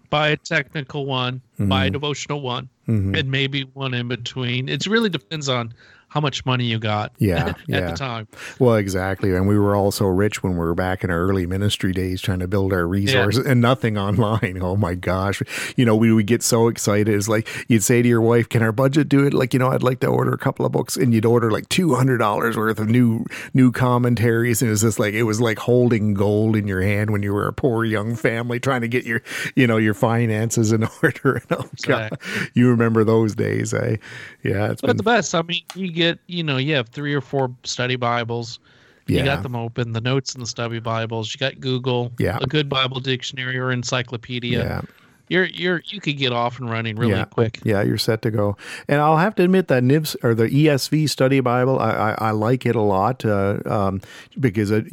buy 0.09 0.29
a 0.29 0.37
technical 0.37 1.05
one, 1.05 1.41
buy 1.59 1.85
a 1.85 1.89
devotional 1.89 2.41
one, 2.41 2.67
Mhm. 2.87 3.17
and 3.17 3.31
maybe 3.31 3.63
one 3.73 3.93
in 3.93 4.07
between. 4.07 4.67
It 4.69 4.85
really 4.87 5.09
depends 5.09 5.47
on 5.49 5.73
how 6.11 6.19
much 6.19 6.45
money 6.45 6.65
you 6.65 6.77
got 6.77 7.13
Yeah, 7.19 7.47
at 7.47 7.57
yeah. 7.67 7.91
the 7.91 7.95
time. 7.97 8.27
Well, 8.59 8.75
exactly. 8.75 9.33
And 9.33 9.47
we 9.47 9.57
were 9.57 9.75
all 9.77 9.91
so 9.91 10.07
rich 10.07 10.43
when 10.43 10.53
we 10.53 10.59
were 10.59 10.75
back 10.75 11.03
in 11.05 11.09
our 11.09 11.19
early 11.21 11.45
ministry 11.45 11.93
days 11.93 12.21
trying 12.21 12.39
to 12.39 12.47
build 12.49 12.73
our 12.73 12.85
resources 12.85 13.45
and 13.45 13.61
nothing 13.61 13.97
online. 13.97 14.59
Oh 14.61 14.75
my 14.75 14.93
gosh. 14.93 15.41
You 15.77 15.85
know, 15.85 15.95
we 15.95 16.11
would 16.11 16.27
get 16.27 16.43
so 16.43 16.67
excited. 16.67 17.07
It's 17.07 17.29
like 17.29 17.47
you'd 17.69 17.83
say 17.83 18.01
to 18.01 18.07
your 18.09 18.19
wife, 18.21 18.49
Can 18.49 18.61
our 18.61 18.73
budget 18.73 19.07
do 19.07 19.25
it? 19.25 19.33
Like, 19.33 19.53
you 19.53 19.59
know, 19.59 19.69
I'd 19.69 19.83
like 19.83 20.01
to 20.01 20.07
order 20.07 20.33
a 20.33 20.37
couple 20.37 20.65
of 20.65 20.73
books 20.73 20.97
and 20.97 21.13
you'd 21.13 21.25
order 21.25 21.49
like 21.49 21.69
two 21.69 21.95
hundred 21.95 22.17
dollars 22.17 22.57
worth 22.57 22.79
of 22.79 22.89
new 22.89 23.25
new 23.53 23.71
commentaries. 23.71 24.61
And 24.61 24.67
it 24.67 24.71
was 24.71 24.81
just 24.81 24.99
like 24.99 25.13
it 25.13 25.23
was 25.23 25.39
like 25.39 25.59
holding 25.59 26.13
gold 26.13 26.57
in 26.57 26.67
your 26.67 26.81
hand 26.81 27.11
when 27.11 27.23
you 27.23 27.33
were 27.33 27.47
a 27.47 27.53
poor 27.53 27.85
young 27.85 28.15
family 28.17 28.59
trying 28.59 28.81
to 28.81 28.89
get 28.89 29.05
your 29.05 29.21
you 29.55 29.65
know, 29.65 29.77
your 29.77 29.93
finances 29.93 30.73
in 30.73 30.83
order. 31.03 31.41
And 31.49 31.59
oh 31.59 31.69
God. 31.83 32.19
You 32.53 32.69
remember 32.69 33.05
those 33.05 33.33
days, 33.35 33.73
eh? 33.73 33.95
Yeah, 34.43 34.71
it's 34.71 34.81
But 34.81 34.87
been 34.87 34.97
the 34.97 35.03
best, 35.03 35.33
I 35.35 35.41
mean, 35.43 35.61
you 35.75 35.91
get, 35.91 36.00
you 36.27 36.43
know, 36.43 36.57
you 36.57 36.75
have 36.75 36.89
three 36.89 37.13
or 37.13 37.21
four 37.21 37.53
study 37.63 37.95
Bibles. 37.95 38.59
You 39.07 39.23
got 39.25 39.43
them 39.43 39.55
open, 39.57 39.91
the 39.91 39.99
notes 39.99 40.35
in 40.35 40.39
the 40.39 40.47
study 40.47 40.79
Bibles. 40.79 41.33
You 41.33 41.39
got 41.39 41.59
Google, 41.59 42.13
Yeah. 42.17 42.37
a 42.41 42.47
good 42.47 42.69
Bible 42.69 43.01
dictionary 43.01 43.57
or 43.57 43.71
encyclopedia. 43.71 44.63
yeah. 44.63 44.81
You're 45.27 45.45
you're 45.45 45.81
you 45.85 46.01
could 46.01 46.17
get 46.17 46.33
off 46.33 46.59
and 46.59 46.69
running 46.69 46.97
really 46.97 47.13
yeah. 47.13 47.23
quick. 47.23 47.59
Yeah, 47.63 47.83
you're 47.83 47.97
set 47.97 48.21
to 48.23 48.31
go. 48.31 48.57
And 48.89 48.99
I'll 48.99 49.15
have 49.15 49.33
to 49.35 49.43
admit 49.43 49.69
that 49.69 49.81
NIVS 49.81 50.17
or 50.23 50.35
the 50.35 50.49
ESV 50.49 51.09
Study 51.09 51.39
Bible, 51.39 51.79
I, 51.79 51.91
I, 51.91 52.15
I 52.27 52.31
like 52.31 52.65
it 52.65 52.75
a 52.75 52.81
lot 52.81 53.23
uh, 53.23 53.59
um, 53.65 54.01
because 54.37 54.71
it, 54.71 54.87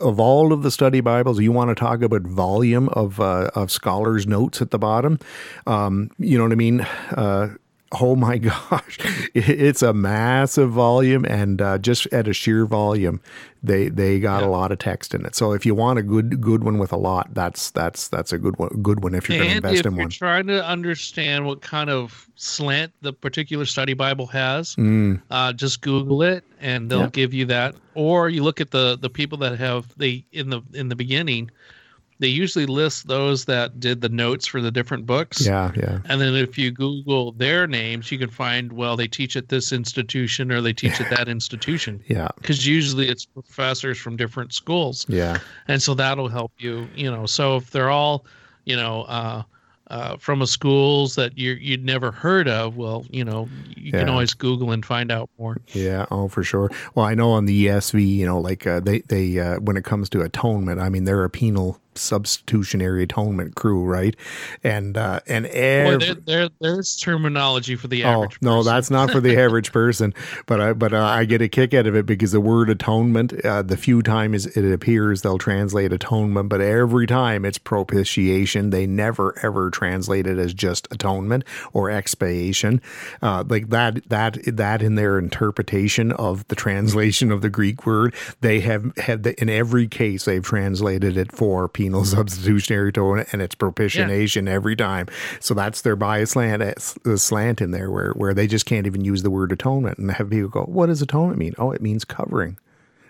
of 0.00 0.20
all 0.20 0.52
of 0.52 0.62
the 0.62 0.70
study 0.70 1.00
Bibles, 1.00 1.40
you 1.40 1.50
want 1.50 1.70
to 1.70 1.74
talk 1.74 2.02
about 2.02 2.22
volume 2.22 2.88
of 2.90 3.18
uh, 3.18 3.50
of 3.56 3.72
scholars' 3.72 4.24
notes 4.24 4.62
at 4.62 4.70
the 4.70 4.78
bottom. 4.78 5.18
Um, 5.66 6.12
you 6.16 6.38
know 6.38 6.44
what 6.44 6.52
I 6.52 6.56
mean? 6.56 6.82
Uh, 7.10 7.48
Oh 7.92 8.16
my 8.16 8.38
gosh, 8.70 8.98
it's 9.34 9.80
a 9.82 9.92
massive 9.92 10.70
volume, 10.72 11.24
and 11.24 11.62
uh, 11.62 11.78
just 11.78 12.06
at 12.12 12.26
a 12.26 12.32
sheer 12.32 12.66
volume, 12.66 13.20
they 13.62 13.88
they 13.88 14.18
got 14.18 14.42
a 14.42 14.46
lot 14.46 14.72
of 14.72 14.78
text 14.78 15.14
in 15.14 15.24
it. 15.24 15.36
So 15.36 15.52
if 15.52 15.64
you 15.64 15.74
want 15.74 15.98
a 15.98 16.02
good 16.02 16.40
good 16.40 16.64
one 16.64 16.78
with 16.78 16.92
a 16.92 16.96
lot, 16.96 17.32
that's 17.32 17.70
that's 17.70 18.08
that's 18.08 18.32
a 18.32 18.38
good 18.38 18.58
one. 18.58 18.70
Good 18.82 19.02
one 19.04 19.14
if 19.14 19.28
you're 19.28 19.38
going 19.38 19.50
to 19.50 19.56
invest 19.56 19.80
if 19.80 19.86
in 19.86 19.92
you're 19.94 20.02
one. 20.04 20.10
trying 20.10 20.46
to 20.48 20.64
understand 20.66 21.46
what 21.46 21.62
kind 21.62 21.88
of 21.88 22.28
slant 22.34 22.92
the 23.02 23.12
particular 23.12 23.64
study 23.64 23.94
Bible 23.94 24.26
has, 24.26 24.74
Mm, 24.76 25.22
uh, 25.30 25.52
just 25.52 25.80
Google 25.80 26.22
it, 26.22 26.42
and 26.60 26.90
they'll 26.90 27.02
Yeah. 27.02 27.08
give 27.10 27.32
you 27.32 27.44
that. 27.46 27.76
Or 27.94 28.28
you 28.28 28.42
look 28.42 28.60
at 28.60 28.72
the 28.72 28.98
the 29.00 29.08
people 29.10 29.38
that 29.38 29.58
have 29.58 29.86
they 29.96 30.24
in 30.32 30.50
the 30.50 30.60
in 30.74 30.88
the 30.88 30.96
beginning, 30.96 31.50
they 32.18 32.28
usually 32.28 32.66
list 32.66 33.08
those 33.08 33.44
that 33.46 33.78
did 33.78 34.00
the 34.00 34.08
notes 34.08 34.46
for 34.46 34.60
the 34.60 34.70
different 34.70 35.06
books. 35.06 35.44
yeah, 35.44 35.72
yeah. 35.76 36.00
And 36.06 36.20
then 36.20 36.34
if 36.34 36.56
you 36.56 36.70
Google 36.70 37.32
their 37.32 37.66
names, 37.66 38.10
you 38.10 38.18
can 38.18 38.30
find 38.30 38.72
well 38.72 38.96
they 38.96 39.08
teach 39.08 39.36
at 39.36 39.48
this 39.48 39.72
institution 39.72 40.50
or 40.50 40.60
they 40.60 40.72
teach 40.72 41.00
at 41.00 41.10
that 41.16 41.28
institution. 41.28 42.02
Yeah, 42.06 42.28
Because 42.36 42.66
usually 42.66 43.08
it's 43.08 43.24
professors 43.24 43.98
from 43.98 44.16
different 44.16 44.52
schools 44.52 45.06
yeah, 45.08 45.38
and 45.68 45.82
so 45.82 45.94
that'll 45.94 46.28
help 46.28 46.52
you 46.58 46.88
you 46.94 47.10
know 47.10 47.26
so 47.26 47.56
if 47.56 47.70
they're 47.70 47.90
all 47.90 48.24
you 48.64 48.76
know 48.76 49.02
uh 49.02 49.42
uh, 49.88 50.16
from 50.16 50.42
a 50.42 50.46
schools 50.46 51.14
that 51.14 51.38
you 51.38 51.52
you'd 51.52 51.84
never 51.84 52.10
heard 52.10 52.48
of, 52.48 52.76
well, 52.76 53.04
you 53.08 53.24
know, 53.24 53.48
you 53.76 53.92
can 53.92 54.08
always 54.08 54.34
Google 54.34 54.72
and 54.72 54.84
find 54.84 55.12
out 55.12 55.30
more. 55.38 55.58
yeah. 55.68 56.06
Oh, 56.10 56.26
for 56.28 56.42
sure. 56.42 56.70
Well, 56.96 57.06
I 57.06 57.14
know 57.14 57.30
on 57.30 57.46
the 57.46 57.66
ESV, 57.66 58.04
you 58.04 58.26
know, 58.26 58.40
like 58.40 58.66
uh, 58.66 58.80
they 58.80 59.00
they 59.02 59.38
uh, 59.38 59.60
when 59.60 59.76
it 59.76 59.84
comes 59.84 60.08
to 60.10 60.22
atonement, 60.22 60.80
I 60.80 60.88
mean, 60.88 61.04
they're 61.04 61.22
a 61.22 61.30
penal 61.30 61.80
substitutionary 61.98 63.02
atonement 63.04 63.54
crew, 63.54 63.84
right? 63.84 64.16
And 64.62 64.96
uh, 64.96 65.20
and 65.26 65.44
Boy, 65.44 65.98
there, 65.98 66.14
there 66.14 66.48
there's 66.60 66.96
terminology 66.96 67.76
for 67.76 67.88
the 67.88 68.04
Oh 68.04 68.24
average. 68.24 68.38
no, 68.42 68.56
person. 68.58 68.72
that's 68.72 68.90
not 68.90 69.10
for 69.10 69.20
the 69.20 69.36
average 69.40 69.72
person. 69.72 70.14
But 70.46 70.60
I 70.60 70.72
but 70.72 70.92
uh, 70.92 71.04
I 71.04 71.24
get 71.24 71.42
a 71.42 71.48
kick 71.48 71.74
out 71.74 71.86
of 71.86 71.94
it 71.96 72.06
because 72.06 72.32
the 72.32 72.40
word 72.40 72.70
atonement, 72.70 73.32
uh, 73.44 73.62
the 73.62 73.76
few 73.76 74.02
times 74.02 74.46
it 74.46 74.72
appears, 74.72 75.22
they'll 75.22 75.38
translate 75.38 75.92
atonement, 75.92 76.48
but 76.48 76.60
every 76.60 77.06
time 77.06 77.44
it's 77.44 77.58
propitiation. 77.58 78.70
They 78.70 78.86
never 78.86 79.38
ever 79.44 79.70
translate 79.70 80.26
it 80.26 80.38
as 80.38 80.52
just 80.54 80.88
atonement 80.90 81.44
or 81.72 81.90
expiation. 81.90 82.80
Uh, 83.22 83.44
like 83.48 83.68
that 83.70 84.08
that 84.08 84.38
that 84.56 84.82
in 84.82 84.94
their 84.94 85.18
interpretation 85.18 86.12
of 86.12 86.46
the 86.48 86.54
translation 86.56 87.30
of 87.32 87.42
the 87.42 87.50
Greek 87.50 87.86
word, 87.86 88.14
they 88.40 88.60
have 88.60 88.96
have 88.98 89.22
the, 89.22 89.40
in 89.40 89.48
every 89.48 89.86
case 89.86 90.24
they've 90.24 90.44
translated 90.44 91.16
it 91.16 91.32
for 91.32 91.68
penal 91.68 91.85
substitutionary 92.04 92.90
atonement, 92.90 93.28
and 93.32 93.42
it's 93.42 93.54
propitiation 93.54 94.48
every 94.48 94.76
time. 94.76 95.06
So 95.40 95.54
that's 95.54 95.82
their 95.82 95.96
bias 95.96 96.32
slant, 96.32 96.62
the 97.04 97.18
slant 97.18 97.60
in 97.60 97.70
there 97.70 97.90
where, 97.90 98.12
where 98.12 98.34
they 98.34 98.46
just 98.46 98.66
can't 98.66 98.86
even 98.86 99.04
use 99.04 99.22
the 99.22 99.30
word 99.30 99.52
atonement 99.52 99.98
and 99.98 100.10
have 100.10 100.30
people 100.30 100.48
go, 100.48 100.62
what 100.64 100.86
does 100.86 101.02
atonement 101.02 101.38
mean? 101.38 101.54
Oh, 101.58 101.72
it 101.72 101.80
means 101.80 102.04
covering. 102.04 102.58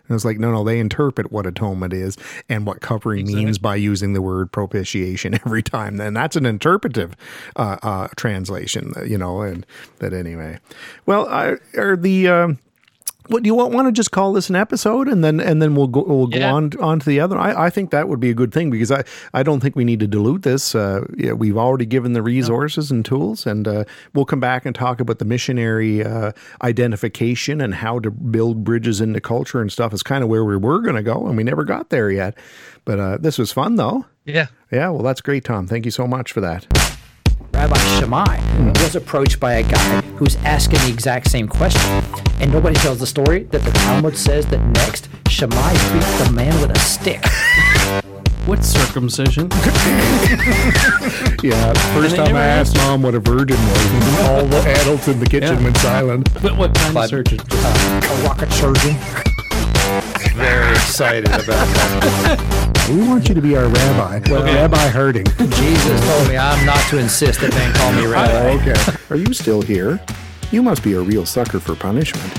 And 0.08 0.14
it's 0.14 0.24
like, 0.24 0.38
no, 0.38 0.52
no, 0.52 0.62
they 0.62 0.78
interpret 0.78 1.32
what 1.32 1.46
atonement 1.46 1.92
is 1.92 2.16
and 2.48 2.66
what 2.66 2.80
covering 2.80 3.26
means 3.26 3.58
by 3.58 3.76
using 3.76 4.12
the 4.12 4.22
word 4.22 4.52
propitiation 4.52 5.34
every 5.46 5.62
time. 5.62 6.00
And 6.00 6.16
that's 6.16 6.36
an 6.36 6.46
interpretive 6.46 7.16
uh, 7.56 7.78
uh, 7.82 8.08
translation, 8.16 8.92
you 9.04 9.18
know, 9.18 9.42
and 9.42 9.66
but 9.98 10.12
anyway. 10.12 10.58
Well, 11.06 11.28
I, 11.28 11.56
are 11.76 11.96
the, 11.96 12.28
um, 12.28 12.58
what 13.28 13.42
do 13.42 13.48
you 13.48 13.54
want, 13.54 13.72
want 13.72 13.86
to 13.88 13.92
just 13.92 14.10
call 14.10 14.32
this 14.32 14.48
an 14.48 14.56
episode 14.56 15.08
and 15.08 15.22
then 15.24 15.40
and 15.40 15.60
then 15.60 15.74
we'll 15.74 15.86
go 15.88 16.02
we'll 16.04 16.26
go 16.26 16.38
Yeah. 16.38 16.52
on 16.52 16.70
on 16.80 17.00
to 17.00 17.06
the 17.06 17.20
other? 17.20 17.38
I, 17.38 17.66
I 17.66 17.70
think 17.70 17.90
that 17.90 18.08
would 18.08 18.20
be 18.20 18.30
a 18.30 18.34
good 18.34 18.52
thing 18.52 18.70
because 18.70 18.90
I, 18.92 19.04
I 19.34 19.42
don't 19.42 19.60
think 19.60 19.76
we 19.76 19.84
need 19.84 20.00
to 20.00 20.06
dilute 20.06 20.42
this. 20.42 20.74
Uh, 20.74 21.04
yeah, 21.16 21.32
we've 21.32 21.56
already 21.56 21.86
given 21.86 22.12
the 22.12 22.22
resources 22.22 22.90
and 22.90 23.04
tools 23.04 23.46
and 23.46 23.66
uh, 23.66 23.84
we'll 24.14 24.24
come 24.24 24.40
back 24.40 24.66
and 24.66 24.74
talk 24.74 25.00
about 25.00 25.18
the 25.18 25.24
missionary 25.24 26.04
uh, 26.04 26.32
identification 26.62 27.60
and 27.60 27.74
how 27.74 27.98
to 27.98 28.10
build 28.10 28.64
bridges 28.64 29.00
into 29.00 29.20
culture 29.20 29.60
and 29.60 29.72
stuff 29.72 29.92
is 29.92 30.02
kind 30.02 30.22
of 30.22 30.28
where 30.30 30.44
we 30.44 30.56
were 30.56 30.80
going 30.80 30.96
to 30.96 31.02
go 31.02 31.26
and 31.26 31.36
we 31.36 31.42
never 31.44 31.64
got 31.64 31.90
there 31.90 32.10
yet. 32.10 32.36
But 32.84 33.00
uh, 33.00 33.18
this 33.18 33.38
was 33.38 33.52
fun 33.52 33.76
though. 33.76 34.06
Yeah. 34.24 34.46
yeah 34.70 34.88
well 34.90 35.02
that's 35.02 35.20
great 35.20 35.44
Tom. 35.44 35.66
Thank 35.66 35.84
you 35.84 35.90
so 35.90 36.06
much 36.06 36.32
for 36.32 36.40
that. 36.42 36.66
Rabbi 37.52 37.76
Shammai 38.00 38.72
was 38.82 38.96
approached 38.96 39.40
by 39.40 39.54
a 39.54 39.62
guy 39.62 40.00
who's 40.18 40.36
asking 40.36 40.78
the 40.80 40.88
exact 40.90 41.30
same 41.30 41.48
question. 41.48 42.02
And 42.40 42.52
nobody 42.52 42.74
tells 42.76 42.98
the 43.00 43.06
story 43.06 43.44
that 43.44 43.62
the 43.62 43.70
Talmud 43.70 44.16
says 44.16 44.46
that 44.46 44.60
next, 44.60 45.08
Shammai 45.28 45.72
beats 45.92 46.24
the 46.24 46.30
man 46.32 46.60
with 46.60 46.70
a 46.70 46.78
stick. 46.78 47.24
What 48.46 48.64
circumcision? 48.64 49.48
yeah 51.42 51.72
first 51.94 52.14
time 52.16 52.36
I 52.36 52.44
asked 52.46 52.76
mom 52.76 53.02
what 53.02 53.14
a 53.14 53.18
virgin 53.18 53.56
was 53.58 53.86
and 53.86 54.26
all 54.28 54.46
the 54.46 54.58
adults 54.80 55.08
in 55.08 55.18
the 55.18 55.26
kitchen 55.26 55.56
Yeah. 55.58 55.64
went 55.64 55.76
silent 55.78 56.32
But 56.42 56.56
what 56.56 56.72
kind 56.74 56.88
of 56.88 56.94
But, 56.94 57.10
surgeon? 57.10 57.40
uh, 57.50 58.00
a 58.04 58.26
rocket 58.26 58.50
surgeon. 58.52 58.94
Very 60.36 60.72
excited 60.72 61.28
about 61.28 61.46
that. 61.46 62.86
we 62.90 63.06
want 63.08 63.28
you 63.28 63.34
to 63.34 63.40
be 63.42 63.56
our 63.56 63.66
rabbi 63.66 64.20
Rabbi 64.30 64.88
Herding 64.88 65.26
Jesus 65.26 66.06
told 66.06 66.28
me 66.28 66.36
I'm 66.36 66.64
not 66.64 66.80
to 66.90 66.98
insist 66.98 67.40
that 67.40 67.50
men 67.52 67.72
call 67.74 67.92
me 67.92 68.06
rabbi. 68.12 68.62
okay. 68.62 68.96
Are 69.10 69.16
you 69.16 69.32
still 69.34 69.60
here? 69.62 70.00
You 70.50 70.62
must 70.62 70.82
be 70.84 70.94
a 70.94 71.00
real 71.00 71.26
sucker 71.26 71.60
for 71.60 71.74
punishment. 71.74 72.32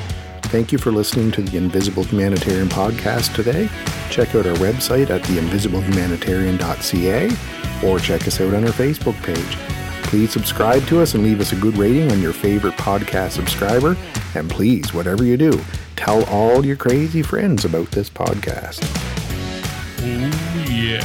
Thank 0.45 0.71
you 0.71 0.77
for 0.77 0.91
listening 0.93 1.29
to 1.31 1.41
the 1.41 1.57
Invisible 1.57 2.03
Humanitarian 2.03 2.69
podcast 2.69 3.35
today. 3.35 3.67
Check 4.09 4.33
out 4.33 4.47
our 4.47 4.55
website 4.55 5.09
at 5.09 5.21
theinvisiblehumanitarian.ca 5.23 7.85
or 7.85 7.99
check 7.99 8.25
us 8.25 8.39
out 8.39 8.53
on 8.53 8.63
our 8.63 8.71
Facebook 8.71 9.21
page. 9.23 9.57
Please 10.03 10.31
subscribe 10.31 10.87
to 10.87 11.01
us 11.01 11.15
and 11.15 11.23
leave 11.23 11.41
us 11.41 11.51
a 11.51 11.57
good 11.57 11.75
rating 11.75 12.09
on 12.09 12.21
your 12.21 12.31
favorite 12.31 12.75
podcast 12.75 13.31
subscriber. 13.31 13.97
And 14.35 14.49
please, 14.49 14.93
whatever 14.93 15.25
you 15.25 15.35
do, 15.35 15.59
tell 15.97 16.23
all 16.25 16.65
your 16.65 16.77
crazy 16.77 17.21
friends 17.21 17.65
about 17.65 17.91
this 17.91 18.09
podcast. 18.09 18.85
Yeah. 20.65 21.03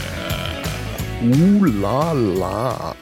Ooh 1.24 1.66
la 1.66 2.12
la. 2.12 2.94